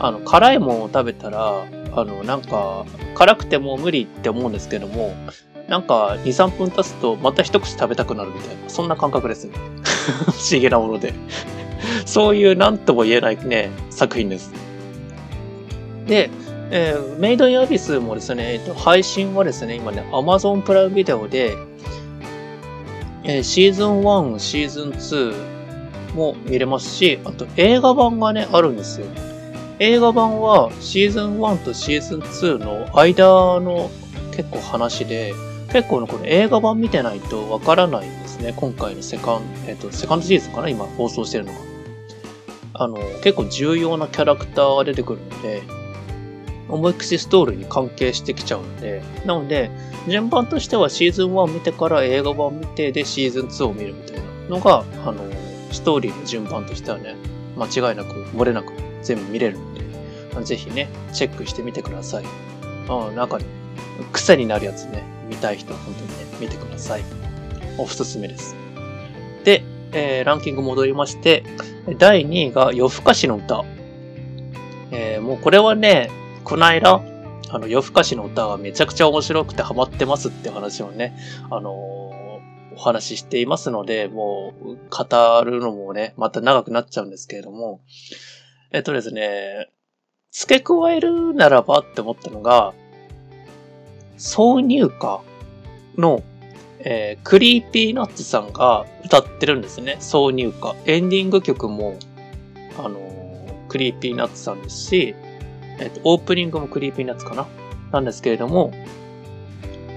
[0.00, 5.14] あの、辛いものを食べたら、あの、なんか、辛くても無理って思うんですけども、
[5.68, 9.54] なんか、2、3分経つと、また一口食べたくなるみたいな、そんな感覚ですね。
[10.26, 11.14] 不思議なもので。
[12.06, 14.52] そういう何とも言えないね、作品です。
[16.06, 16.30] で、
[16.70, 21.56] えー、メイドインアビスもですね、えっと、配信はですね、今ね、Amazon プライムビデオで、
[23.22, 29.06] えー、シーズン1、シーズン2も見れますし、あと映画版がね、あるんですよ。
[29.78, 33.24] 映画版はシーズン1とシーズン2の間
[33.60, 33.90] の
[34.32, 35.34] 結構話で、
[35.72, 38.54] 結構この映画版見てないとわからないんですね。
[38.56, 41.58] 今回のセカンド、えっ、ー、と、セカンドシーズンかな今放送してるのが。
[42.74, 45.62] あの、結構重要なキャラクターが出てくるので、
[46.68, 49.70] 思いっきしストーリーに関係してきちゃうので、なので、
[50.08, 55.22] 順番としてはシーズン1見てから映画版見てでシーズン2を見るみたいなのが、あの、
[55.70, 57.14] ストーリーの順番としてはね、
[57.56, 62.24] 間違いなく、漏れなく全部見れるので、ぜひね、チェックしてみてください。
[62.88, 63.44] あ中に、
[64.12, 67.23] 癖になるやつね、見たい人は本当にね、見てください。
[67.78, 68.56] おすすめです。
[69.44, 71.44] で、えー、ランキング戻りまして、
[71.98, 73.64] 第2位が夜更かしの歌。
[74.90, 76.10] えー、もうこれはね、
[76.44, 77.00] この間、
[77.50, 81.16] あの、夜更かしの歌がめちゃくちゃ面白くてハマってますって話をね、
[81.50, 87.80] あのー、お話ししていますので、もう、語るのもね、また長くなっちゃうんですけれども、
[88.72, 89.70] えっとですね、
[90.32, 92.74] 付け加えるならばって思ったのが、
[94.18, 95.20] 挿入歌
[95.96, 96.22] の、
[96.86, 99.96] えー、 Creepy Nuts さんが歌ってるんですね。
[100.00, 100.74] 挿入歌。
[100.84, 101.96] エンディング曲も、
[102.78, 105.14] あのー、 Creepy Nuts さんですし、
[105.80, 107.46] えっ、と、オープニングも Creepy Nuts かな？
[107.90, 108.72] なんですけれども、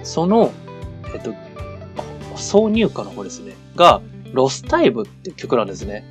[0.04, 0.52] その、
[1.13, 1.34] えっ、と、
[2.36, 3.54] 挿入歌の方ですね。
[3.76, 6.06] が、ロスタイムっていう曲なんですね。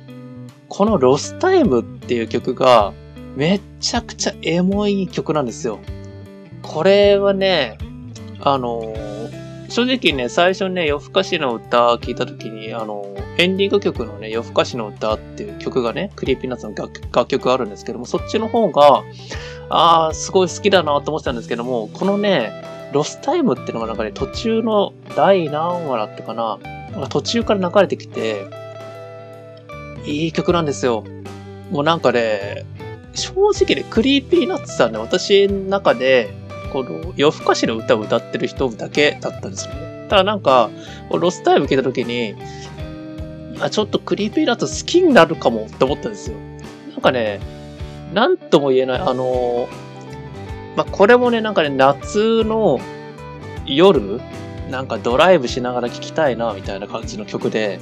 [0.69, 2.93] このロスタイムっていう曲が、
[3.35, 5.79] めっちゃくちゃエモい曲なんですよ。
[6.61, 7.77] これはね、
[8.41, 9.16] あのー、
[9.69, 13.05] 正直ね、最初ね、よふかしのうた聞いた時に、あの、
[13.37, 19.03] エンディング曲のね、よふかしのうたっていう曲がね、 Creepy Nuts の楽楽曲あるんですけども、そっちの方が、
[19.69, 22.51] あー、すごい好きだなと思ってたんですけども、このね、
[22.93, 26.59] ロスタイムっていうのがなんかね、途中の第何話だったかな、
[27.09, 28.45] 途中から流れてきて、
[30.05, 31.03] いい曲なんですよ。
[31.71, 32.65] もうなんかね、
[33.13, 36.29] 正直ね、 Creepy Nuts さんね、私の中で、
[36.71, 40.07] このよふかしのうたを歌ってる人だけだったんですよね。
[40.09, 40.69] ただなんか、
[41.11, 42.35] ロスタイム聞いた時に、
[43.59, 46.37] あ、ちょっと Creepy Nuts 好きになるかもって思ったんですよ。
[46.91, 47.39] なんかね、
[48.13, 49.67] なんとも言えない、あの、
[50.75, 52.79] まあ、これもね、なんかね、夏の
[53.65, 54.21] 夜、
[54.69, 57.79] なんかドライブしながら聴きたいな、みたいな感じの曲で、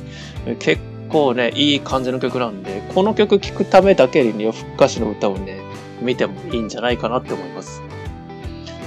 [0.60, 5.60] 結構ね、いい感じの曲なんで、この曲聴くためだけに夜更かしの歌をね、
[6.02, 7.82] 見てもいいんじゃないかなって思います。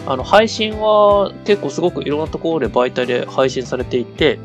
[0.06, 4.38] あの、配信は結構すごくいろんなところで媒体で配信されていて、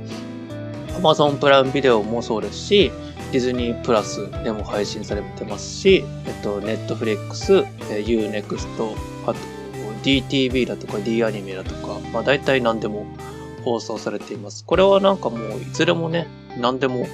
[1.00, 2.92] Amazon プライムビデオもそうですし、
[3.32, 9.40] ディズニープラスでも配信されてますし、えっと、Netflix、Unext、あと
[10.04, 13.08] DTV だとか D アニメだとか、まあ大体何でも
[13.64, 14.64] 放送されています。
[14.66, 16.28] これはなんかもういずれもね、
[16.60, 17.08] 何でも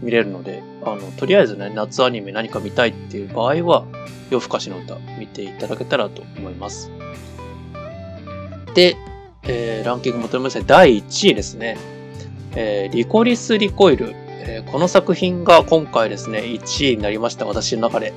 [0.00, 3.84] 見れるので、あの、とりあえずね、夏アニメ何か見たいっていう場合は、
[4.30, 6.90] 夜更かしの歌見ていただけたらと思います。
[8.74, 8.96] で、
[9.44, 11.76] えー、ランキング求めまして第1位ですね。
[12.56, 14.14] えー、リコリス・リコイル。
[14.46, 18.12] えー、この作品が今回ですね、1位になりました、私の中で。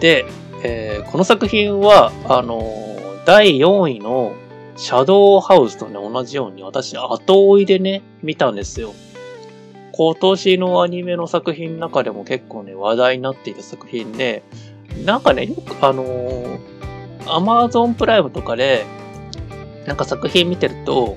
[0.00, 0.24] で、
[0.64, 4.32] えー、この作品は、あのー、第4位の
[4.76, 8.94] シャドウハウスとね、同じように私後追いでね、見たんですよ。
[9.92, 14.42] 今年のアニメの作品の中でも結構ね、話題になっていた作品で、
[15.04, 16.58] なんかね、よくあのー、
[17.26, 18.86] アマゾンプライムとかで、
[19.88, 21.16] なんか作品見てると、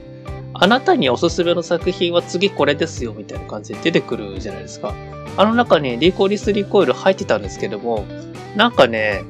[0.54, 4.96] あなたにおすすめの作品は次これですよ、みたいな感じで出てくるじゃないですか。
[5.38, 8.06] あの中にリコリスリコイル入ってたんですけども、
[8.56, 9.24] なんかね、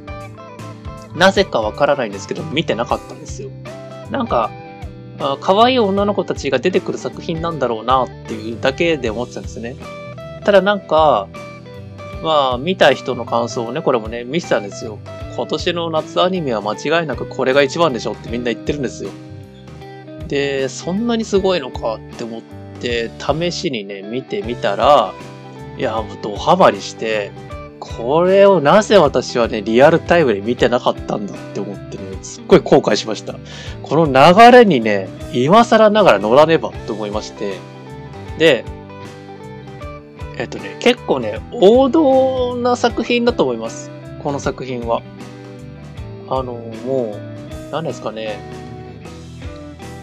[1.16, 3.50] なぜかわからないんですけど、見てなかったんですよ。
[4.10, 4.52] なんか、
[5.20, 9.76] あ可愛い女の子たちが出てくる作品なんだろうなっていうだけで思ってたんですね。
[10.44, 11.28] ただなんか、
[12.24, 15.00] まあ、見た人の感想をね、これもね、見てたんですよ。
[15.36, 19.12] 今年の夏アニメは間違いなくこれが一番でしょってみんな言ってるんですよ。
[20.32, 22.42] で、そんなにすごいのかって思っ
[22.80, 25.14] て、試しにね、見てみたら、
[25.78, 27.32] いや、もうドハマりして、
[27.82, 33.36] これをなぜ私はね、リアルタイムで見てなかったんだって思ってね、すっごい後悔しました。
[33.84, 37.58] この流れにね、今更ながら乗らねばと思いまして。
[38.38, 38.64] で、
[40.38, 43.92] えっとね、結構ね、王道な作品だと思います。
[44.24, 45.02] この作品は。
[46.30, 46.54] あの、
[46.86, 48.61] もう、何ですかね。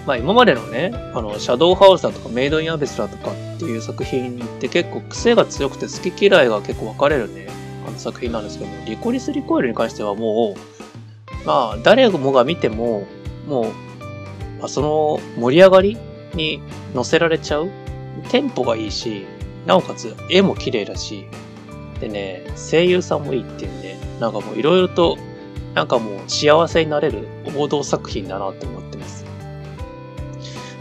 [0.08, 7.46] まあ今までのね、あの、シャドウハウスだとかメイドインアベスだとかっていう作品って結構癖が強くて好き嫌いが結構分かれるね、
[7.86, 13.06] あの作品なんですけども、リコリスリコイルに関してはもう、まあ誰もが見ても、
[13.46, 13.64] もう、
[14.60, 15.98] まあ、その盛り上がり
[16.32, 16.62] に
[16.94, 17.68] 乗せられちゃう。
[18.30, 19.26] テンポがいいし、
[19.66, 21.26] なおかつ絵も綺麗だし、
[22.00, 25.18] でね、声優さんもいいっていうね、なんかもういろいろと、
[25.74, 29.27] なんかもう幸せになれる王道作品だなって思ってます。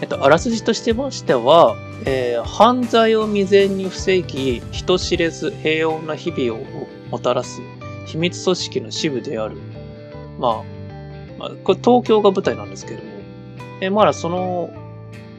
[0.01, 6.63] えっと、あらすじとしてましては、えー、犯罪を未然に防ぎ、人知れず平穏な日々を
[7.09, 7.61] もたらす
[8.05, 9.57] 秘密組織の支部である。
[10.39, 10.63] まあ、
[11.39, 13.09] まあ、これ東京が舞台なんですけども、
[13.81, 14.69] えー、まだその、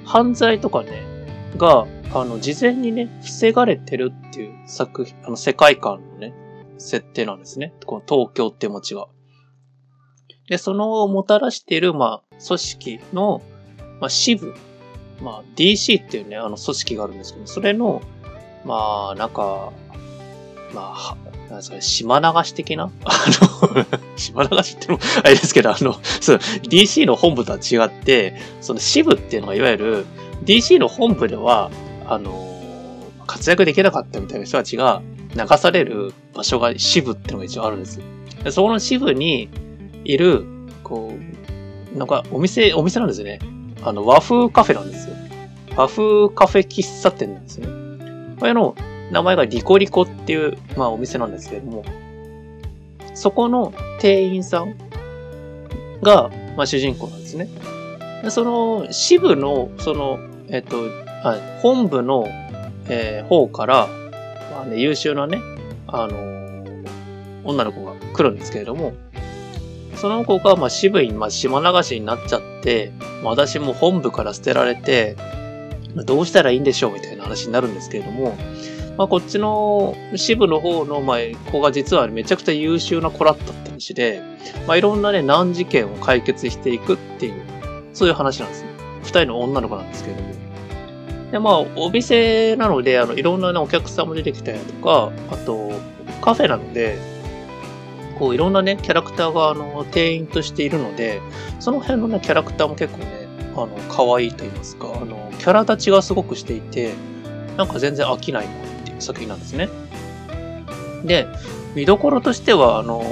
[0.04, 1.02] 犯罪とかね、
[1.56, 6.34] が、あの、事前にね、防がれてるっていう作品、あの、世界観のね、
[6.78, 7.74] 設定なんですね。
[7.84, 9.08] この東京って街が。
[10.48, 13.42] で、そのもたらしている、まあ、組織の、
[14.00, 14.54] まあ、支部、
[15.20, 18.02] まあ、DC っていうね、あの組織があるんですけど、それの、
[18.64, 19.72] まあ、なんか、
[20.74, 21.16] まあ、
[21.48, 22.90] なんですかね、島流し的な？
[23.04, 23.10] あ
[23.74, 23.86] の
[24.16, 30.06] 島流しってのもあれですけど、あの、そう、DC の本部とは違って、その支部っていうのがいわゆる、
[30.44, 31.70] DC の本部では、
[32.06, 32.48] あの
[33.26, 35.02] 活躍できなかったみたいな人たちが
[35.34, 38.00] 流される場所が支部っていうのが一応あるんです。
[38.42, 39.48] でそこの支部に
[40.04, 40.44] いる、
[40.82, 41.14] こ
[41.94, 43.38] う、なんかお店、お店なんですよね。
[43.82, 45.14] あの、和風カフェなんですよ。
[45.76, 47.66] 和風カフェ喫茶店なんですね。
[48.38, 48.74] これの
[49.12, 51.84] 名前がリコリコっていう、まあお店なんですけれども、
[53.14, 54.74] そこの店員さん
[56.02, 57.48] が、まあ主人公なんですね。
[58.22, 60.18] でその支部の、その、
[60.48, 60.76] えっと、
[61.22, 62.26] あ本部の、
[62.88, 63.88] えー、方から、
[64.52, 65.40] まあね、優秀なね、
[65.86, 66.38] あの、
[67.44, 68.92] 女の子が来るんですけれども、
[70.00, 72.92] その子が、まあ、支部に、まあ、島流しになっちゃって、
[73.22, 75.16] 私も本部から捨てられて、
[75.94, 78.36] どうしたらいいんでしょうみたいな話になるんですけれども、
[78.96, 81.18] まあ、こっちの支部の方の、まあ、
[81.50, 84.22] 子が実はめちゃくちゃ優秀な子だったって話で、
[84.66, 87.42] まあ、いろんなね、難事件を解決していくっていう、
[87.92, 88.68] そういう話なんですね。
[89.02, 90.28] 二人の女の子なんですけれども。
[91.32, 95.70] で、まあ、お店なので、あの、いろんなね、お客さんも出てきたりとか、あと、
[96.20, 96.98] カフェなので、
[98.18, 101.20] こう、いろんなね、キャラクターが、あの、店員としているので、
[101.60, 106.94] その辺のね、キャラクターも結構ね、あの、可愛いと言いますか、あの、キャラ立ちがすごくしていて、
[107.56, 109.68] なんか全然飽きないなっていう作品なんですね。
[111.04, 111.26] で、
[111.74, 113.02] 見どころとしては、あの、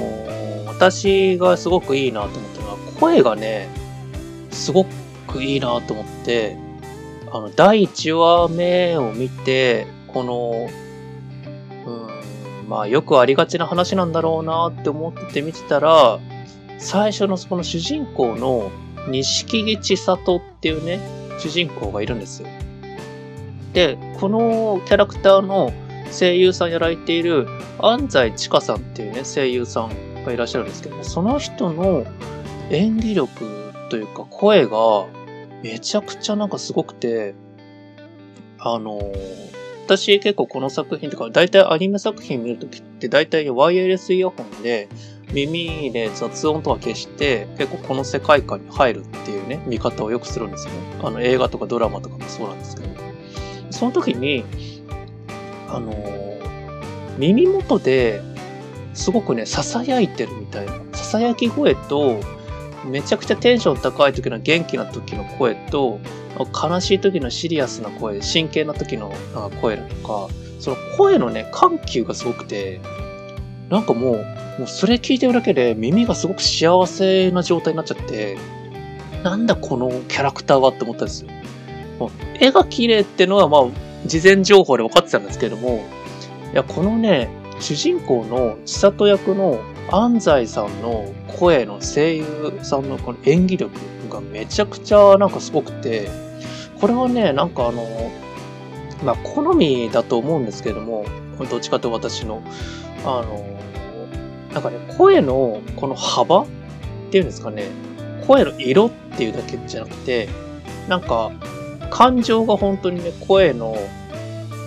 [0.67, 3.67] 私がすごくいいなと思ったのは、声がね、
[4.51, 4.85] すご
[5.27, 6.57] くいいなと思って、
[7.31, 10.69] あの、第1話目を見て、この、
[11.85, 12.07] うん、
[12.67, 16.19] まあよくありがちな話なんだろうなって思って見てたら、
[16.79, 18.71] 最初のその主人公の
[19.09, 20.99] 錦木千里っていうね、
[21.39, 22.49] 主人公がいるんですよ。
[23.73, 25.71] で、このキャラクターの
[26.11, 27.47] 声優さんやられている
[27.79, 32.05] 安西千佳さんっていうね、声優さんがいらっしゃるんですけど、その人の
[32.69, 35.05] 演技力というか声が
[35.63, 37.33] めちゃくちゃなんかすごくて、
[38.59, 39.56] あのー、
[39.87, 44.89] 私結構この作品とか、大体アニメ作品見るときって大体ワイヤレスイヤホンで
[45.31, 50.79] 耳で雑音とか消して結構この世界観に入るっていうね、見方をよくするんですよね。
[51.01, 52.89] あの映画とかドラマとかもそうなんですけど。
[53.71, 54.43] その時に、
[55.69, 58.21] あのー、耳元で
[58.93, 60.73] すごくね、囁いてるみたいな。
[60.91, 62.19] 囁き声と、
[62.85, 66.01] めちゃくちゃテンション高い時の元気な時の声と、
[66.45, 69.13] 悲しい時のシリアスな声、真剣な時の
[69.61, 70.27] 声だとか、
[70.59, 72.79] その声のね、緩急がすごくて、
[73.69, 74.15] なんかもう、
[74.59, 78.37] もうそれ聞いてるだけで耳がすごく幸せな状態になっちゃって、
[79.23, 81.29] なんだこのキャラクターはって思ったんですよ。
[82.39, 83.61] 絵が綺麗ってのはまあ、
[84.05, 85.83] 事前情報で分かってたんですけども、
[86.53, 87.29] いや、このね、
[87.59, 89.59] 主人公の千里役の
[89.91, 93.75] 安西さんの声の声優さんのこの演技力
[94.09, 96.07] がめちゃくちゃなんかすごくて、
[96.79, 98.11] これはね、なんかあの、
[99.03, 101.05] まあ、好みだと思うんですけども、
[101.49, 102.41] どっちかと私の、
[103.03, 103.45] あの、
[104.53, 106.47] なんかね、声のこの幅っ
[107.11, 107.69] ていうんですかね、
[108.25, 110.29] 声の色っていうだけじゃなくて、
[110.87, 111.31] なんか、
[111.89, 113.75] 感情が本当にね、声の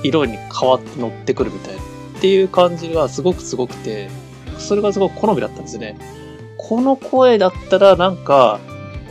[0.03, 4.09] 色に変わって乗ってくるみたいなっていう感じがすごくすごくて、
[4.59, 5.97] それがすごく好みだったんですね。
[6.57, 8.61] この声だったらなんか、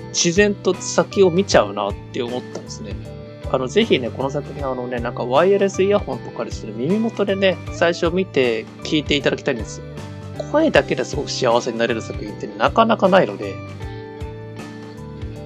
[0.09, 2.95] 自然と先を見ちゃうなって思ったんですね。
[3.51, 9.81] あの、ぜひね、この作品あのね、なんかワイヤレスイヤホンとかですね、耳元でね、最初見て聞いていただきたいんです。
[10.51, 13.55] 声だけですごく幸せになれる作品ってなかなかないので。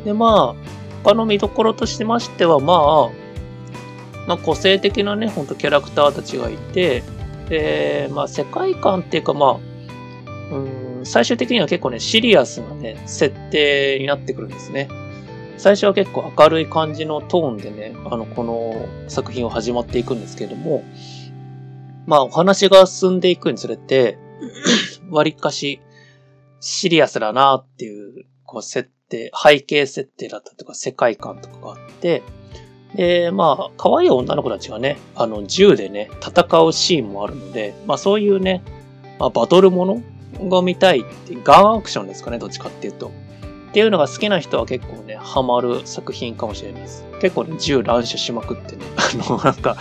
[0.03, 3.23] で、まあ、他の見どころとしましては、まあ、
[4.27, 7.03] まあ、個性的なね、ほんとキャラクターたちがいて、
[7.49, 9.59] で、まあ、世界観っていうか、ま
[10.51, 14.87] あ、うん、最終的には結構ね、シリアスなね、設定になってくるんですね。
[15.57, 20.83] 最初は結構明るい感じのトーンでね、あの、この作品を始まっていくんですけれども、
[22.05, 24.17] まあ、お話が進んでいくにつれて、
[25.09, 25.79] 割かし
[26.59, 32.23] シリアスだなっていう、こう、設定、背景設定だったりとか、世界観とかがあって、
[32.95, 38.63] で、まあ、可愛い女の子たちがね、あの、銃でね、戦うシーンもあるので、まあそういうね、
[39.19, 40.03] まあ、バトルもの
[40.41, 43.11] が見たいって、ガンアクションですかね、どっちかっていうと。
[43.69, 47.03] っていうのが好きな人は結構ね、ハマる作品かもしれないです。
[47.19, 49.77] 結構ね、銃乱射しまくってね、 あの、なんか、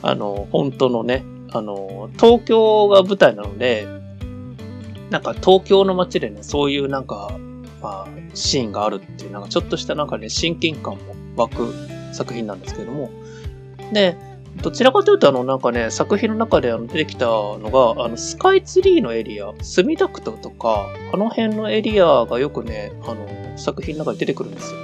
[0.00, 1.22] あの、本当のね、
[1.52, 3.86] あの、東京が舞台なので、
[5.10, 7.30] なんか東京の街でね、そういうなんか、
[7.82, 11.00] まあ、シーンがあるっていう、なんかちょっとしたなんかね、親近感も
[11.36, 11.74] 湧く
[12.12, 13.10] 作品なんですけども、
[13.92, 14.16] で、
[14.62, 23.26] どちらかというと、あの、なんかね、作品の中であの出てきたのが、あの、スカイツリーのエリア、墨田区とか、あの辺のエリアがよくね、あの、
[23.56, 24.80] 作品の中で出てくるんですよ。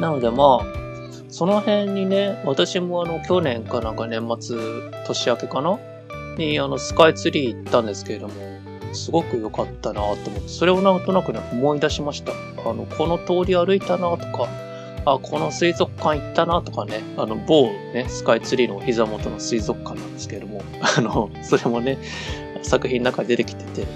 [0.00, 0.80] なのでまあ、
[1.28, 4.56] その辺にね、私もあの、去年かなんか年末、
[5.06, 5.78] 年明けかな
[6.36, 8.34] に、あの、スカイツリー行ったんですけれども、
[8.92, 12.32] すごく良かったなと思って、それをなんとなくね、思い出しました。
[12.68, 14.48] あの、この通り歩いたなとか、
[15.04, 20.62] あ、この水族館行ったなとかね、あの、某ね、スカイツリーの膝元の水族館なんですけれども、
[20.96, 21.98] あの、それもね、
[22.62, 23.86] 作品の中に出てきてて、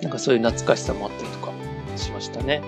[0.00, 1.52] なんかそういう懐かしさもあったりとか
[1.96, 2.62] しましたね。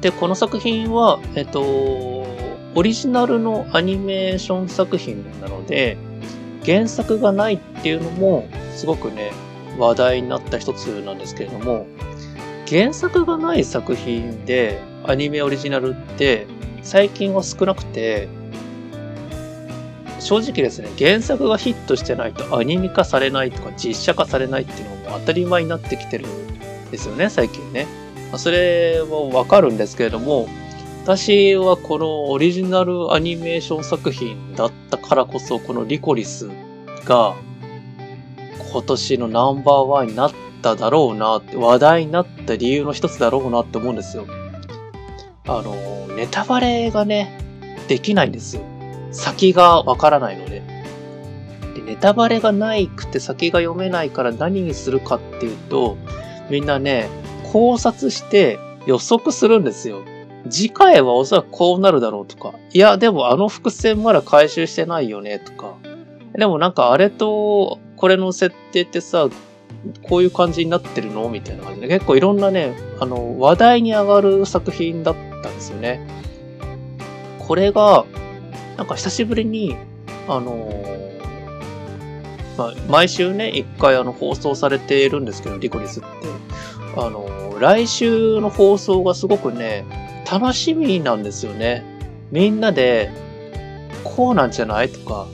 [0.00, 5.96] で、この作品は、えっと、オリジナルのアニメーション作品なので、
[6.64, 9.32] 原作がないっていうのも、すごくね、
[9.78, 11.86] 話題になった一つなんですけれども、
[12.70, 16.46] 原作がない作品でアニメオリジナルって
[16.82, 18.28] 最近は少なくて、
[20.20, 27.86] 正直ですね、原作がヒットしてないとアニメ化されないとか実写化されないっていうのも当たり前になってきてるんですよね、最近ね。
[28.36, 30.48] それはわかるんですけれども、
[31.04, 36.48] 私はこのオリジナルアニメーション作品だったからこそ、このリコリス
[37.06, 37.34] が
[38.70, 40.32] 今年のナンバーワンになっ
[40.62, 44.26] ただろうなって、話題になった理由の一つだろうなって思うんですよ。
[45.46, 45.74] あの、
[46.14, 47.40] ネタバレがね、
[47.88, 48.62] できないんですよ。
[49.12, 50.62] 先がわからないので。
[51.74, 51.82] で。
[51.82, 55.96] ネタバレがないくて先が読めないから何にするかっていうと、
[56.50, 57.08] みんなね、
[57.52, 60.02] 考察して予測するんですよ。
[60.50, 62.54] 次回はおそらくこうなるだろうとか。
[62.72, 65.74] いや、でもあの伏線まだ回収してないよねとか。
[66.34, 69.28] でもなんかあれとこれの設定ってさ、
[70.02, 71.28] こういう感じになってるの？
[71.28, 76.06] みたいな感じで、結構いろんなね、あの、話題に上がる作品だったんですよね。
[77.38, 78.04] これが、
[78.76, 79.76] なんか久しぶりに、
[80.28, 80.68] あの
[82.56, 86.08] まあ、毎週ね、一回あの放送されているんですけど、リコリスって。
[86.96, 89.84] あの来週の放送がすごくね、
[90.30, 91.84] 楽しみなんですよね。
[92.30, 93.10] みんなで、
[94.04, 94.88] こうなんじゃない？
[94.88, 95.26] とか、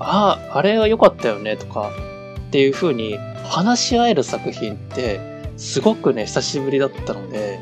[0.00, 1.56] ああ、あれは良かったよね？
[1.56, 1.90] とか、
[2.48, 5.20] っていう風に話し合える作品って、
[5.58, 7.60] すごくね、久しぶりだったので、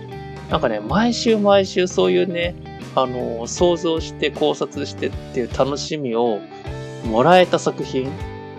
[0.49, 2.55] なんかね、毎週毎週そういうね、
[2.95, 6.39] あの、想像して考察してっていう楽しみを
[7.05, 8.11] もらえた作品、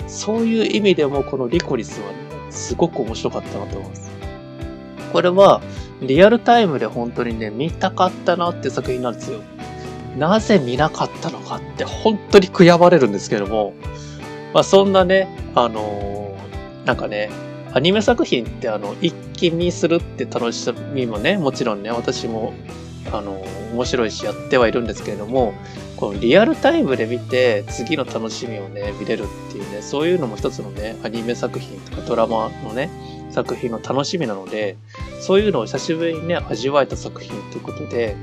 [0.08, 4.12] そういう意味でもこのリコリスはね、すごく面白かったなと思います。
[5.14, 5.62] これは、
[6.02, 9.40] リアルタイムで本当にね、見たかったなっていう作品なんですよ。
[10.18, 13.74] なぜ見なかったのかって本当に悔やまれるんですけども、
[14.58, 17.30] まあそんなね、あのー、なんかね、
[17.74, 22.55] アニメ作品ってあの、一気見するって楽しみもね、もちろんね、私も、
[23.12, 25.53] あのー、面白いしやってはいるんですけれども、
[25.95, 32.89] このリアルタイムで見て次の楽しみをね、見れるっていうね、そういうのも一つのね、アニメ作品とかドラマのね、
[33.30, 34.76] 作品の楽しみなので、
[35.22, 38.16] そういうのを久しぶりにね、味わえた作品ということで、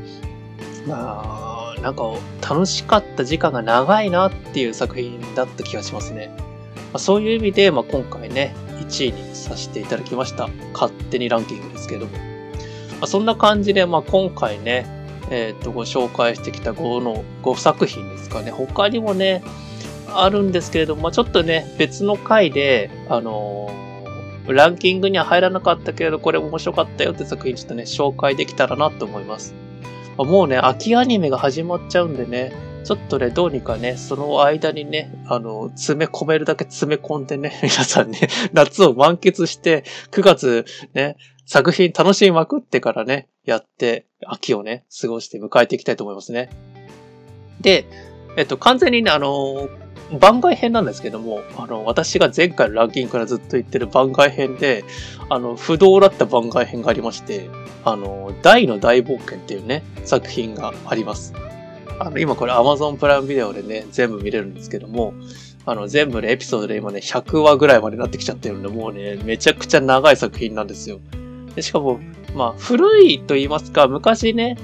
[0.88, 1.53] まあ、
[1.84, 2.02] なんか
[2.40, 6.34] 楽しかった時間が長いなっていう作品だった気がしますね。
[6.94, 10.48] ま、そういう意味で、まあ、今回ね、1位にさせていただきました。
[10.72, 12.12] 勝手にランキングですけども。
[12.12, 12.18] ま
[13.02, 14.86] あ、そんな感じで、まあ、今回ね、
[15.30, 18.50] えっ、ー、と、ご紹介してきた5の、5作品ですかね。
[18.50, 19.42] 他にもね、
[20.08, 29.54] あるんですけれども、まあ、ちょっとね、別の回で、あのー、ランキングには入らなかったけれど、これ面白かったよって作品ちょっとね、紹介できたらなと思います。
[30.16, 32.52] もうね、秋アニメが始まっちゃうんでね、
[32.84, 46.50] ちょっとね、どうにかね、その間にね、あの、詰め込めるだけ詰め込んでね、 皆さんね、夏を満喫して、9月ね、作品楽しみまくってからね、やって、秋をね、過ごして迎えていきたいと思いますね。
[47.60, 47.86] で、
[48.36, 49.68] えっと、完全にね、あの、
[50.18, 54.84] 番外編なんですけども、あの、私が前回のランキングからずっと言ってる番外編で、
[55.28, 57.48] あの、不動だった番外編がありまして、
[57.84, 61.34] あの、大の大冒険っていうね、作品があります。
[61.98, 65.14] あの、今これ Amazon プライムビデオでね、全部見れるんですけども、
[65.66, 71.00] あの、全部ね、エピソードで今ね、100話ぐらいまでなってきちゃってるんで、もうね、めちゃくちゃ長い作品なんですよ。
[71.54, 72.00] でしかも、
[72.34, 74.56] まあ、古いと言いますか、昔ね、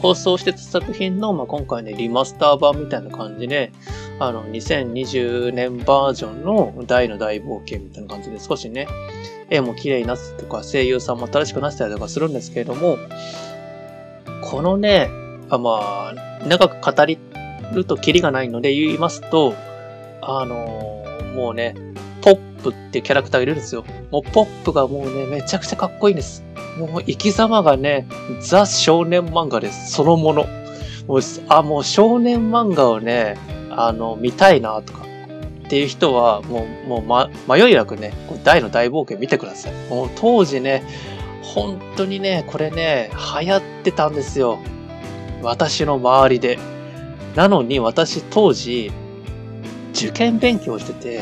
[0.00, 3.72] 放送してた作品の、まあ、今回ね、リマスター版みたいな感じで、
[4.18, 8.86] あの、2020年バージョンの大の大冒険みたいな感じで少しね、
[9.50, 12.96] 絵も綺麗になってとか、声優さんも新しくなってたりとかするんですけれども、
[14.42, 15.08] このね、
[15.50, 16.14] あまあ、
[16.46, 17.18] 長く語り
[17.72, 19.54] るとキリがないので言いますと、
[20.22, 21.74] あのー、もうね、
[22.22, 23.84] ポップってキャラクターがいるんですよ。
[24.10, 26.44] もうポップがもうね、めちゃくちゃかっこいいんです。
[26.78, 28.06] もう生き様がね、
[28.40, 29.92] ザ少年漫画です。
[29.92, 30.46] そのもの。
[31.06, 33.36] もう、あ、もう少年漫画をね、
[33.76, 35.04] あの、見たいなとか、
[35.64, 38.12] っていう人は、もう、もう、ま、迷いなくね、
[38.44, 39.72] 大の大冒険見てください。
[39.88, 40.84] もう当時ね、
[41.42, 43.10] 本当にね、これね、
[43.40, 44.58] 流行ってたんですよ。
[45.42, 46.58] 私の周りで。
[47.34, 48.92] なのに私当時、
[49.92, 51.20] 受験勉強してて、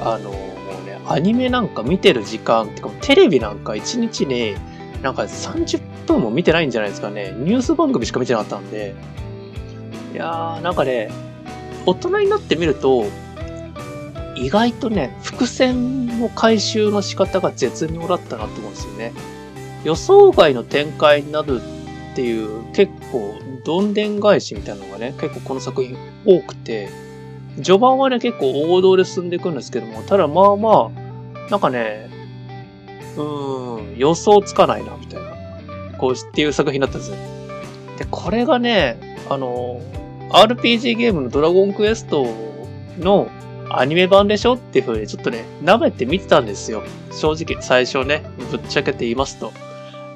[0.00, 0.36] あの、も
[0.82, 4.54] うね、アニメなんか見てる時間、てかテレビなんか1日に
[5.02, 7.34] なんか30分も見てないんじゃないですかね。
[7.36, 8.94] ニュース番組しか見てなかったんで。
[10.12, 11.10] いやー、なんかね、
[11.86, 13.06] 大人になってみると、
[14.36, 19.12] 意外とね、伏線の回収の仕方が絶妙だったなと思うんですよね。
[19.84, 21.60] 予想外の展開になる
[22.12, 26.88] っていう結構どんでん返しみたいなのがね、結構この作品多くて、
[27.56, 32.08] 序盤はね、結構王道で進んでいくんですけども、ただまあまあ、なんかね、
[33.16, 37.16] うーん、予想つかないな、みたいな、こうっていう作品だったんですよ。
[37.98, 39.80] で、これがね、あの、
[40.32, 42.26] RPG ゲームのドラゴンクエスト
[42.98, 43.28] の
[43.70, 46.82] アニメ版でしょっていう風にちょっとね、舐めて見てたんですよ。
[47.12, 49.52] 正直、最初ね、ぶっちゃけて言いますと。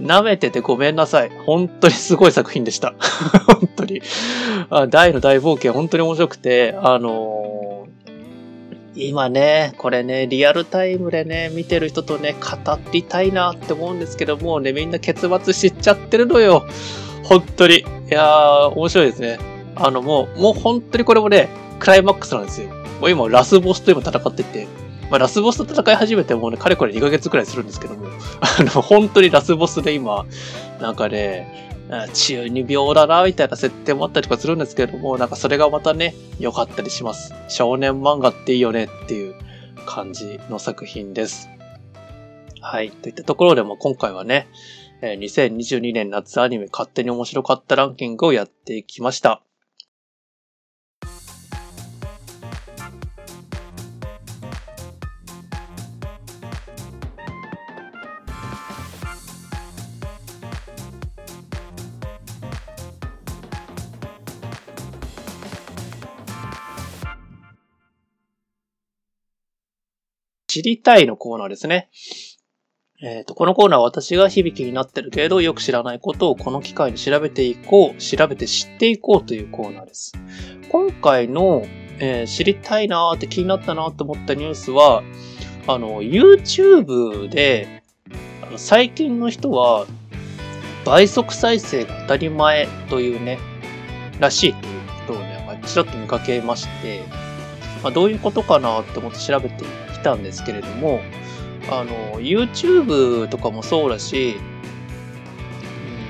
[0.00, 1.30] 舐めててごめんなさい。
[1.46, 2.94] 本当にすごい作品でした。
[3.46, 4.02] 本当に。
[4.90, 16.64] 大の大冒険本当に面白くて、あのー、今ね、これね、リアルタイムでね、見てる人とね、語りたいなって思うんですけどもね、みんな結末知っちゃってるのよ。
[17.22, 17.78] 本当に。
[17.78, 19.55] いやー、面白いですね。
[19.76, 21.48] あの、もう、もう本当にこれもね、
[21.78, 22.68] クライマックスなんですよ。
[23.00, 24.66] もう今、ラスボスと今戦ってて、
[25.10, 28.08] まあ、ラスボスと戦い始めてもうね、かれこれ2ヶ月くらいするんですけども、
[28.40, 30.26] あの、本当にラスボスで今、
[30.80, 31.70] なんかね、
[32.12, 37.32] 中二病だな、みたいな設定もあったりとかするんですけども、なんかそれがまたね、良かったりします。
[37.48, 39.34] 少年漫画っていいよねっていう
[39.86, 41.48] 感じの作品です。
[42.60, 42.90] はい。
[42.90, 44.48] といったところでも今回はね、
[45.02, 49.42] 2022年夏アニメ勝手に面白かったランキングをやっていきました。
[70.56, 71.90] 知りたいのコーナーですね。
[73.02, 80.14] えっ、ー、と、このコーナーは私が響きになってるけど、よく知らないことをこの機会に調べていこう、調べて知っていこうというコーナーです。
[80.70, 81.66] 今回の、
[81.98, 85.02] えー、知りたいなーって気になったなーって思ったニュースは、
[85.66, 87.82] あの、YouTube で、
[88.42, 89.86] あの最近の人は、
[90.86, 93.38] 倍速再生が当たり前というね、
[94.20, 97.04] らしいということをね、ちらっと見かけまして、
[97.82, 101.00] まあ、どういうことかなって思って調べてたんですけれども、
[101.68, 104.36] あの、YouTube とかもそうだし、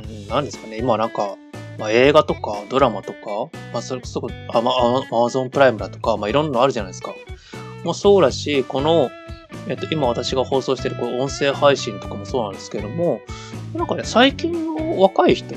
[0.09, 1.36] うん、何ですかね、今なんか、
[1.78, 3.18] まあ、映画とかドラマとか、
[3.72, 4.72] まあ、それこそ、アマ
[5.24, 7.14] アゾンプライムだとか、まあ、いろんなのあるじゃないですか。
[7.84, 9.11] もそうだし、この、
[9.68, 13.20] えっと、今私が放送してるこう音声配信とかもそうなんですけども、
[13.74, 15.55] なんかね、最近の若い人、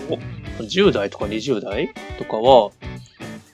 [0.59, 2.71] 10代とか20代とかは、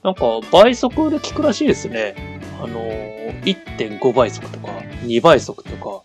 [0.03, 2.15] なんか倍速で聞くらしいですね。
[2.61, 2.81] あの、
[3.43, 4.71] 1.5倍速とか、
[5.03, 6.01] 2倍速とか、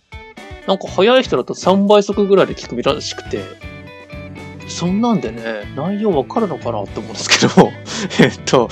[0.66, 3.42] なんか早い人だと3倍速ぐらいで聞くらしくて、
[4.68, 7.72] そんなんでね、内容わかるのかなって思うんですけど、
[8.24, 8.68] えっと、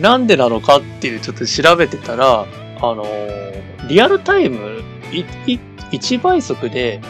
[0.00, 2.46] なんでなのかっていうちょっと調べてたら、
[2.80, 7.00] あのー、リアルタイム、1倍速で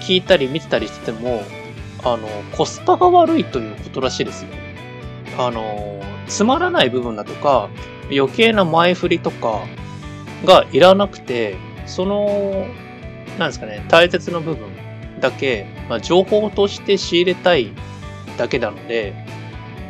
[0.00, 1.42] 聞いたり見てたりしてても、
[2.02, 4.48] あの、コスパが悪いということらしいですよ。
[5.38, 7.68] あの、つまらない部分だとか、
[8.10, 9.60] 余計な前振りとか
[10.44, 11.56] がいらなくて、
[11.86, 12.66] その、
[13.38, 14.68] なんですかね、大切な部分
[15.20, 17.72] だけ、まあ、情報として仕入れたい
[18.36, 19.14] だけなので、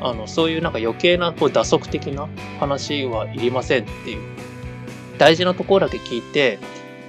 [0.01, 4.21] あの、そういうなんか余計なこう打足的な話はいりませんっていう。
[5.19, 6.59] 大事なところだけ聞いて、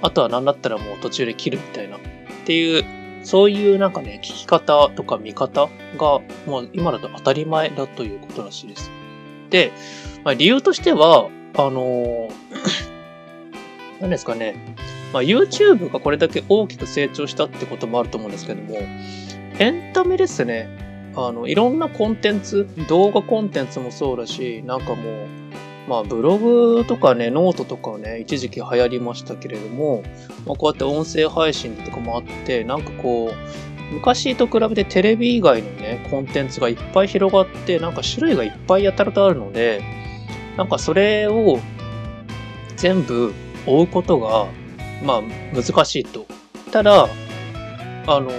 [0.02, 1.96] あとは何だったらもう途中で切るみたいな。
[1.96, 2.00] っ
[2.44, 2.84] ていう、
[3.24, 8.90] そういうなんかね、聞き方とか見方が、もう今だと当たり前だということらしいです。
[9.48, 9.72] で、
[10.24, 12.30] まあ、理由としては、あのー、
[14.00, 14.76] 何ですかね。
[15.12, 18.78] まあ、YouTube がこれだけ大きく成長したってこともあると思うんですけども、
[19.58, 20.68] エンタメですね。
[21.14, 25.26] あの、いろんなコンテンツ、動画コンテンツもそうだし、なんかもう、
[25.88, 30.02] まあ、ブログとかね、ノートとかね、一時期流行りましたけれども、
[30.46, 39.82] まあ、こうやって音声配信とかもあって、なんかこう、昔と比べてテレビ以外のね、コンテンツがいっぱい広がって、なんか種類がいっぱいやたらとあるので、
[40.56, 41.58] なんかそれを
[42.76, 43.32] 全部
[43.66, 44.46] 追うことが、
[45.04, 45.22] まあ
[45.54, 46.26] 難しいと。
[46.70, 47.08] ただ、
[48.06, 48.30] あの、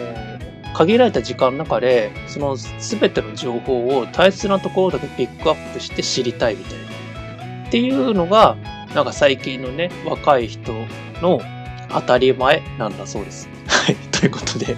[0.73, 7.67] 限られた時間の中で、その全ての情報を大切なところだけピックアップして知りたいみたいな。
[7.67, 8.57] っていうのが、
[8.93, 10.73] なんか最近のね、若い人
[11.21, 11.41] の
[11.89, 13.49] 当たり前なんだそうです。
[13.67, 13.95] はい。
[14.11, 14.75] ということで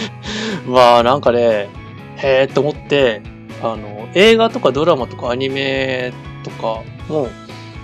[0.66, 1.68] まあなんかね、
[2.16, 3.22] へえと思って、
[3.62, 6.12] あの、映画とかドラマとかアニメ
[6.42, 7.28] とかも、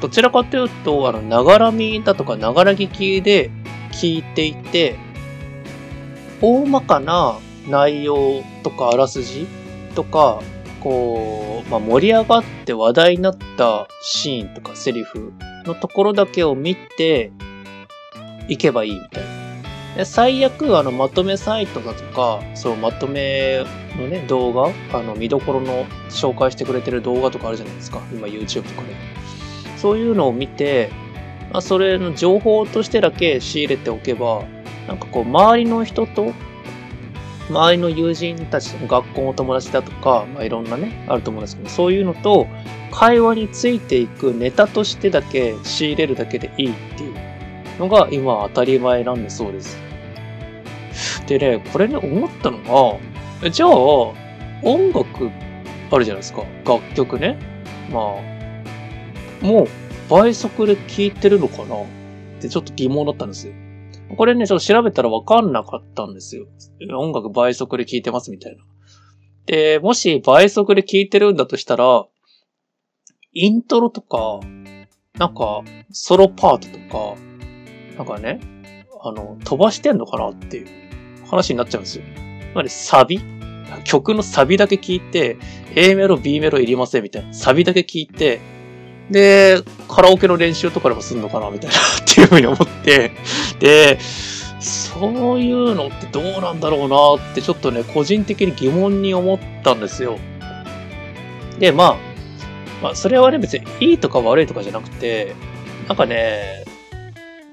[0.01, 3.51] どちらかというと、あの、ながら見だとか、ながら聞きで
[3.93, 4.97] 聞いていて、
[6.41, 7.39] 大まかな
[7.69, 9.47] 内容とかあらすじ
[9.95, 10.41] とか、
[10.81, 15.33] こう、まあ、盛り上がって話題になったシーンとかセリフ
[15.65, 17.33] のところだけを見て
[18.49, 19.38] いけばいいみたいな。
[20.05, 23.65] 最悪、あの、まとめサイトだとか、そう、まとめ
[23.99, 28.01] のね、動画、あの、見どころの紹介してくれてる動画とかあるじゃないですか。
[28.13, 28.95] 今 YouTube とかで。
[29.77, 30.91] そういうのを見て、
[31.53, 34.43] まあ、それの情報としてだけ仕入れておけば、
[34.87, 36.33] なんかこう、周りの人と、
[37.51, 42.47] 周りの友人たち、学校の友達だとか、まあ、いろんなね、あると思うんですけど、そういうのと、
[42.91, 47.15] 会話についていくネタとしてだけ仕入れるだけでいいっていう
[47.79, 49.88] のが今当たり前なんだそうです。
[51.27, 52.59] でね、これね、思ったの
[53.43, 53.71] が、じゃあ、
[54.63, 55.31] 音楽
[55.91, 56.43] あるじゃないですか。
[56.65, 57.39] 楽曲ね。
[57.91, 59.67] まあ、もう
[60.11, 61.87] 倍速で聴いてるのかなっ
[62.41, 63.55] てちょっと疑問だったんですよ。
[64.17, 66.47] これね、ちょっと調べたらわかんなかったんですよ。
[66.97, 68.65] 音楽倍速で聴いてますみたいな。
[69.47, 72.07] で、もし倍速で聴いてるんだとしたら、
[73.33, 74.41] イントロとか、
[75.19, 77.21] なんか、ソロパートとか、
[77.97, 78.41] なんかね、
[79.03, 80.88] あの、飛ばしてんのかなっていう
[81.31, 82.05] 話になっちゃうんですよ。
[82.53, 83.21] つまりサビ？
[83.85, 85.37] 曲のサビだけ聞いて、
[85.75, 87.33] A メロ、B メロいりませんみたいな。
[87.35, 88.41] サビだけ聞いて、
[89.11, 93.13] で、カラオケの練習とかでもすんのかなみたいな っていうふうに思って、
[93.59, 93.99] で、
[94.61, 100.19] そういうのってどうなんだろうなってちょっとね、個人的に疑問に思ったんですよ。
[101.59, 101.97] で、まあ、
[102.83, 105.35] まあ、それはね、別にいいとか悪いとかじゃなくて、
[105.89, 106.65] なんかね、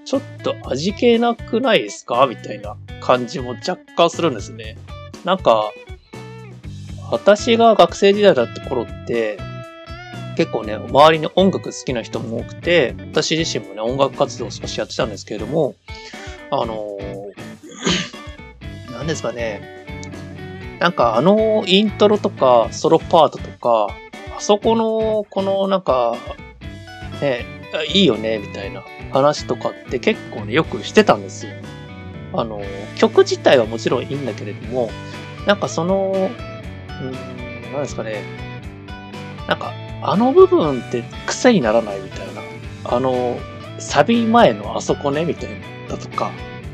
[0.05, 2.27] ちょっと味気なくないですか？
[2.27, 4.77] みたいな感じも若干するんですね。
[5.23, 5.71] なんか、
[7.11, 9.37] 私が学生時代だった頃って、
[10.37, 15.75] 結構ね、周りに音楽好きな人も多くて、私自身もね、音楽活動を少しやってたんですけれども、
[16.51, 17.31] あのー、
[18.91, 19.61] 何ですかね、
[20.79, 23.87] なんかあのイントロとかソロパートとか、
[24.37, 26.15] あそこの、このなんか、
[27.21, 27.45] ね、
[27.93, 28.83] いいよね、みたいな。
[29.11, 31.51] 話とかって結構ね、よくしてたんですよ。
[32.33, 32.61] あの、
[32.97, 34.89] 曲自体はもちろんいいんだけれども、
[35.45, 37.11] なんかその、うん、
[37.71, 38.23] 何ですかね、
[39.47, 42.41] なんかあの部分って癖にならないみたいな。
[42.85, 43.37] あの、
[43.79, 45.55] サビ前のあそこね、みたいな。
[45.89, 46.31] だとか、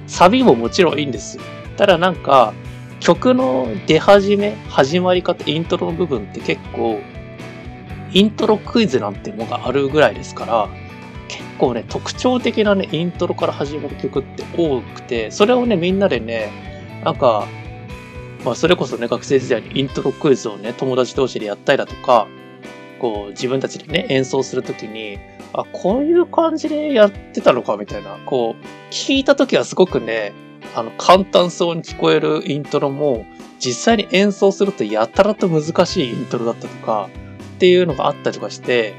[0.08, 1.44] サビももちろんいいんですよ。
[1.78, 2.54] ただなんか、
[3.00, 7.00] 曲の出始め、始まり方、イントロの部分って結構、
[8.12, 10.68] イントロクイズなんてものがあるぐらいですから、
[11.62, 16.52] 構ね、特徴的なね、イントロから始まる曲って多くて、それをね、みんなでね、
[17.06, 17.48] なんか、
[18.44, 22.28] まあ、それこそね、学生時代にイントロクイズをね、友達同士でやったりだとか、
[23.00, 25.20] こう自分たちでね、演奏するときに、
[25.54, 30.34] あ、こういう感じでやってたのかみたいな、こう、聞いたときはすごくね、
[30.76, 33.26] あの、簡単そうに聞こえるイントロも、
[33.60, 37.10] 実際に演奏するとやたらと難しいイントロだったとか、
[37.56, 38.96] っていうのがあったりとかして、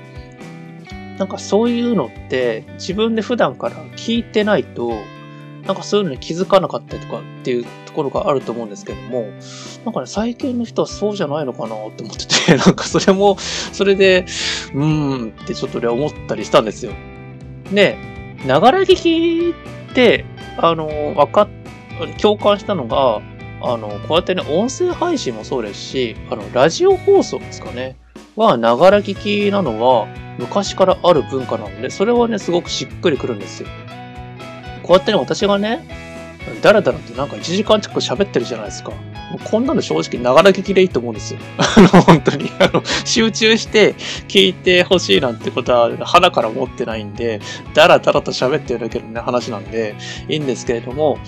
[1.18, 4.92] なんかそういうのって自分で普段から聞いてないと、
[5.66, 9.26] なんかそういうのに気づかなかったりとかっていうところがあると思うんですけども、
[9.84, 14.24] なんかね、最近の人はそうじゃないのかなって思ってて、 なんかそれも、それで、
[14.74, 16.92] うーんってちょっとね、思ったりしたんですよ。
[17.72, 17.96] で、
[18.46, 19.54] ながら聞き
[19.90, 20.24] って、
[20.56, 21.48] あの、わかっ、
[22.20, 23.20] 共感したのが、
[23.62, 27.96] あの、こうやってね、音声配信もそうですし、あの、ラジオ放送ですかね。
[28.34, 30.08] は、ながら聞きなのは、
[30.42, 33.68] 昔からある文化なので、それはね、すごくしっくりくるんですよ。
[34.82, 35.86] こうやってね、私がね、
[36.60, 38.90] だらだらとなんか1時間近く喋ってるじゃないですか。
[38.90, 38.96] も
[39.36, 41.40] うこんなの正直ながら聞きでいいと思うんですよ。
[41.56, 42.50] あの、本当に。
[42.58, 43.94] あの、集中して
[44.28, 47.40] 聞いてほしいなんてことは鼻から思ってないんで、
[47.74, 49.94] だらだらと喋ってるだけのね、話なんで、
[50.28, 51.18] いいんですけれども、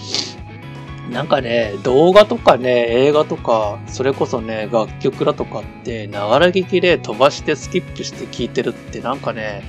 [1.11, 9.63] なんかね、動画とかね、映画とか、それこそね、楽曲だとかって、ながら聞きで飛ばしてスキップして聴いてるってなんかね、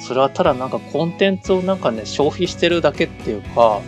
[0.00, 3.80] それはただなんかコンテンツをなんかね、消費してるだけっていうか、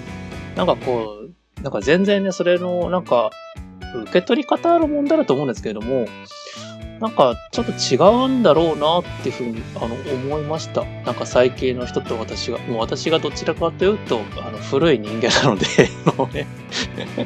[0.56, 1.18] なんかこ
[1.58, 3.30] う、なんか全然ね、それのなんか、
[4.02, 6.06] 受け取り方の問題だと思うんですけれども、
[7.00, 10.84] なんかちょっと違うんだろうなっていうふうにあの思いました。
[11.04, 15.66] なんか最近の人と私が、もう私がどちらかというと、あの古い人間なので
[16.16, 16.46] もうね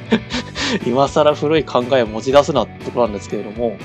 [0.86, 3.78] 今更古い考えを持ち出すなってころなんですけれども、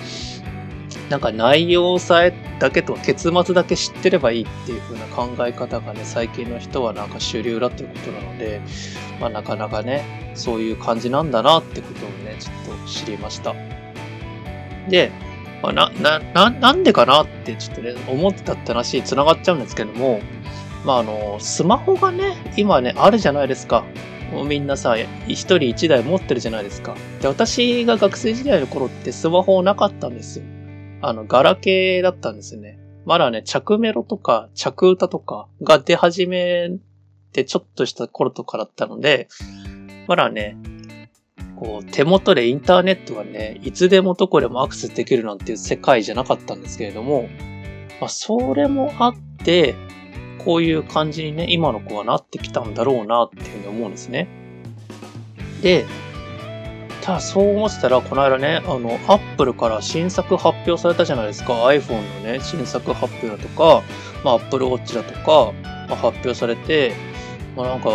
[1.09, 8.59] なんか内容さえだけと結末だけ知ってればいいっていう風な考え方がね、最近の人はなんか主流だっていうことなので、
[9.21, 13.55] まあなかなかね、そういう感じなんだなってことをね、ちょっと知りました。
[14.89, 15.11] で、
[15.61, 20.19] まあ、な、な、な、んでかなってちょっとね、思ってたって話に繋がっちゃうんですけども、
[20.85, 23.83] まああの、スマホがね、今ね、あるじゃないですか。
[24.31, 24.95] もうみんなさ、
[25.27, 26.95] 一人一台持ってるじゃないですか。
[27.21, 30.45] で、私が学生時代の頃ってスマホなかったんですよ。
[31.01, 32.79] あの、ガラケーだったんですよね。
[33.05, 36.71] まだね、着メロとか、着歌とかが出始め
[37.31, 39.29] てちょっとした頃とかだったので、
[40.07, 40.57] まだね、
[41.59, 47.29] こう、手元でインターネットがね、いつでもどこでもアクセスできるなんていう世界じゃなかったんですけれども、
[47.99, 49.75] まあ、それもあって、
[50.43, 54.27] こういう感じにね、今の子はなってきたんだろうなっていうふうに思うんですね。
[55.61, 55.85] で、
[57.01, 61.53] ただそう思ってたら、この間ね、あの、アップルから新作発表されたじゃないですか。
[61.53, 63.81] iPhone のね、新作発表だとか、
[64.23, 65.53] まあ、Apple Watch だとか、
[65.89, 66.93] まあ、発表されて、
[67.57, 67.89] まあなんか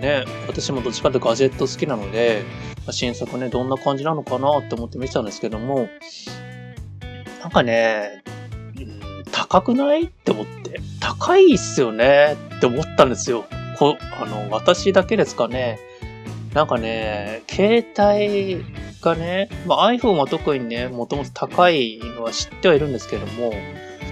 [0.00, 2.44] ね、私もどっちかってガジェット好きなので、
[2.86, 5.88] まあ、新作ね、どんな感じなのかなって思って見てたんですけども、
[7.40, 8.22] なんかね、
[8.78, 10.80] うん高くないって思って。
[11.00, 13.44] 高いっすよねって思ったんですよ。
[13.78, 15.78] こあの、私だけですかね。
[16.54, 18.64] なんかね、携帯
[19.00, 23.52] がね、まあ、iPhone は特にね、もともと高いのは知ってはいるんですけども、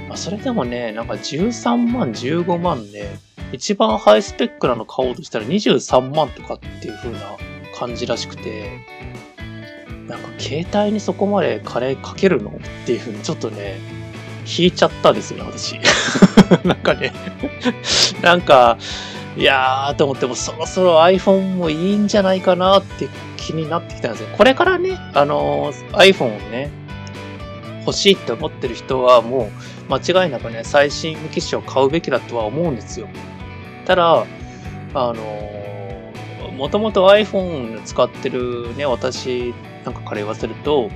[0.09, 3.09] まあ、それでもね、なんか13万、15万で、
[3.53, 7.19] 一番ハイスペックなの買おうとしたら23万とかっていう風な
[7.83, 8.79] 感じらしくて、
[10.07, 12.51] なんか携帯にそこまで金かけるの？
[12.51, 13.81] っていう風にちょっとね、
[14.47, 15.81] 引いちゃったんですよね、私。
[16.65, 17.13] なんかね
[18.23, 18.79] なんか、
[19.37, 24.29] いやーと思ってもそろそろ iPhone もいいんじゃないかなって気になってきたんですよ。
[24.37, 26.71] これからね、あのー、iPhone をね、
[27.81, 29.51] 欲しいって思ってる人はも
[29.89, 33.09] う間違いなくね、最新機種を買うべきだとは思うんですよ。
[33.87, 34.25] ただ、あ
[34.95, 35.62] のー、
[36.57, 40.91] もともと iPhone 使ってるね、私なんかから言わせると、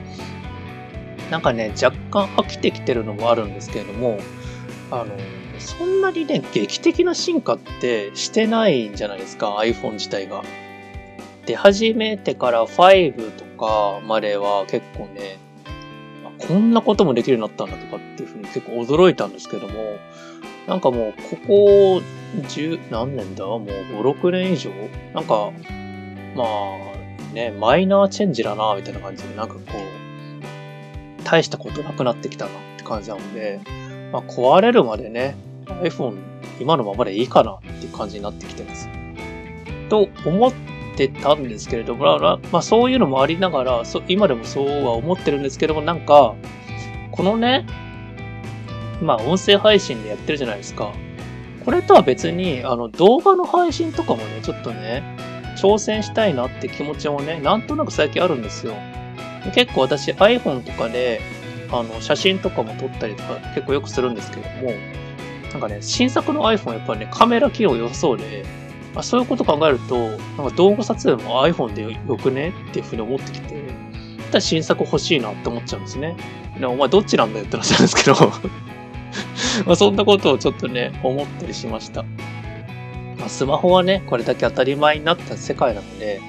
[1.31, 4.19] なんかね、若干飽きてきてるのもあるんですけれども、
[4.91, 5.07] あの、
[5.59, 10.43] そんなにね、劇的な進化ってしてないんじゃないですか、iPhone 自体が。
[11.47, 15.39] 出始めてから5とかまでは結構ね、
[16.39, 19.97] こんなこともできるようになったんだとかっていうふうに結構驚いたんですけども、
[20.67, 22.03] なんかもう、ここ、
[22.49, 23.45] 十、何年だ？
[23.45, 24.71] もう5、6年以上？
[25.15, 25.53] なんか、
[26.35, 29.61] まあ、ね、マイナーチェンジだな、みたいな感じで、なんかこ
[31.21, 33.61] う、大したことなくなってきたなって感じなので、
[34.13, 35.37] まあ、壊れるまでね、
[35.83, 36.17] iPhone
[36.61, 38.89] 今のままでいいかなっていう感じになってきてます。
[39.89, 40.53] と思っ
[40.97, 42.19] てたんですけれども、
[42.53, 46.35] まあそういうのもありながら、そ今でもそうは思ってるんですけども、なんか、
[47.11, 47.67] このね、
[49.03, 50.93] まあ音声配信でやってるじゃないですか。
[51.67, 55.03] これとは別に、あの動画の配信とかもね、ちょっとね、
[55.59, 58.75] 挑戦したいなって気持ちもね、なんとなく最近あるんですよ。
[59.53, 61.21] 結構私 iPhone とかで、
[61.73, 64.73] あの、写真とかも撮ったりとか結構よくするんですけども、
[65.51, 68.45] なんかね、新作の iPhone やっぱりね、カメラ機能良さそうで、
[68.95, 72.53] あそういうこと考えると、なんか動画撮影も iPhone でよくね？
[72.71, 73.61] っていうふうに思ってきて、
[74.31, 76.17] だ新作欲しいなって思っちゃうんですね。
[76.59, 78.15] でもお前どっちなんだよって話なんですけど
[79.65, 82.05] まあそんなことをちょっとね、思ったりしました。
[83.19, 86.21] まあ、スマホはね、これだけ当たり前になった世界なので、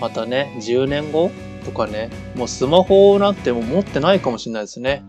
[0.00, 1.30] またね、10年後
[1.64, 5.04] とかね、もうスマホなんてもう持ってないかもしれないですね。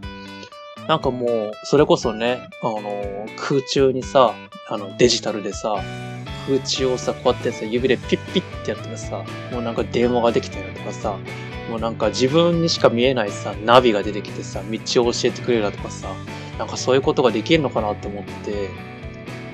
[0.88, 4.36] なんかもう、それこそね、あの、空中にさ、
[4.70, 5.82] あの、デジタルでさ、
[6.47, 11.18] 空中をさ、こうやってさ、指でピッピッってやったらさ、もうなんか電話ができたりとかさ、
[11.70, 16.07] もうなんか自分にしか見えないさ、ナビが出てきてさ、道を教えてくれるだとかさ、
[16.59, 18.70] なんかそういうことができるのかなって思って、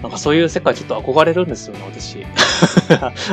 [0.02, 2.26] なんかそういう世界ちょっと憧れるんですよね、私。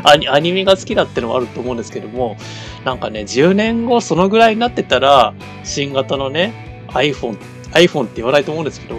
[0.30, 2.36] アニメが好きだってのもあると思うんですけども、
[2.84, 7.36] なんかね、10年後そのぐらいになってたら、新型のね、iPhone
[7.72, 8.98] iPhone って言わないと思うんですけど、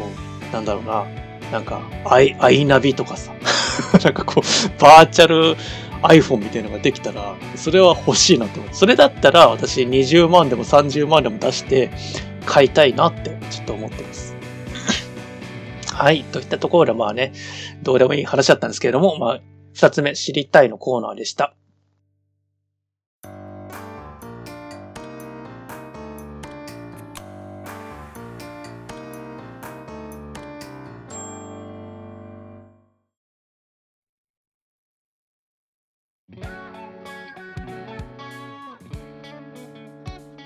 [0.51, 1.05] なんだろうな。
[1.51, 3.34] なんか、アイ、アイナビとかさ。
[4.03, 5.55] なんかこう、バーチャル
[6.04, 8.74] iPhone みたいなのができたら、それは欲しいなと思う。
[8.74, 11.91] それだったら私20万でも30万でも出して
[12.45, 14.36] 買いたいなってちょっと思ってます。
[15.93, 16.24] はい。
[16.24, 17.34] といったところでまあね、
[17.84, 19.41] どうでもいい話だったんですけれども、まあ、
[19.74, 21.56] 二つ目知りたいのコーナーでした。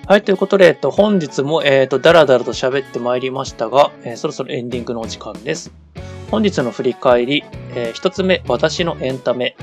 [0.06, 5.72] はい、ということで、えっと、本日も、えっと、だらだらと喋ってまいりましたが、えー、そろそろエンディングのお時間です。
[6.30, 9.56] 本日の振り返り、えー、一つ目、私のエンタメ。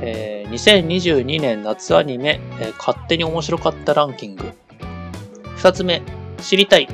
[0.00, 4.52] えー、2022年夏アニメ、えー、勝手に面白かったランキング。
[5.56, 6.02] 二つ目、
[6.40, 6.88] 知りたい。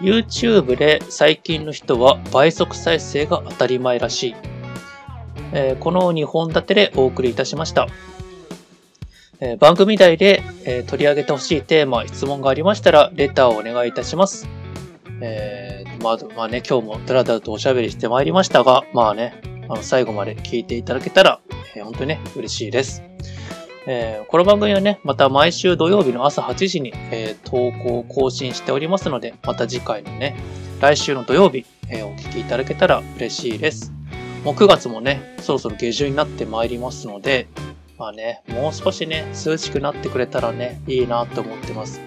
[0.00, 4.34] YouTube で最近の人は倍速再生が当たり前らしい。
[5.52, 7.86] えー、この2本立てでお送りいたしました。
[9.44, 14.48] えー、番組内で、えー、取り上げてほしいテーマ、質問がありましたら、レターをお願いいたします。
[15.20, 21.40] えー、まあ、まあね、今日もだらだらとおしゃべりしてまいりましたが、まあね、あの、最後まで聞いていただけたら、
[21.76, 23.02] えー、本当にね、嬉しいです。
[23.86, 30.38] えー、この番組はね、また毎週土曜日の朝8時に、えー、投稿を更新しておりますので、また次回のね、
[30.80, 33.92] 来週の土曜日、えー、お聞きいただけたら嬉しいです。
[34.42, 37.46] もう9月もね、そろそろ下旬になってまいりますので、
[37.98, 42.00] まあね、もう少しね、涼しくなってくれたらね、いいなと思ってます。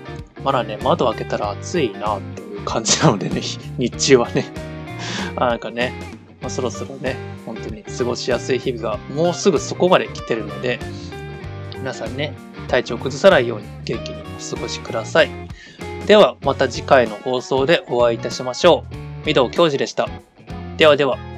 [0.43, 3.41] まだね、窓開けたら暑いなっていう感じなのでね、
[3.77, 4.45] 日中はね。
[5.37, 5.93] あなんかね、
[6.41, 7.15] まあ、そろそろね、
[7.45, 10.79] 本当に過ごしやすい日々がもうすぐそこまで来てるので、
[11.77, 12.33] 皆さんね、
[12.67, 15.29] 体調崩さないように元気にお過ごしください。
[16.05, 18.83] では、また次回の放送でお会いいたしましょ
[19.23, 19.27] う。
[19.27, 20.09] 御堂教授でした。
[20.77, 21.36] ではでは。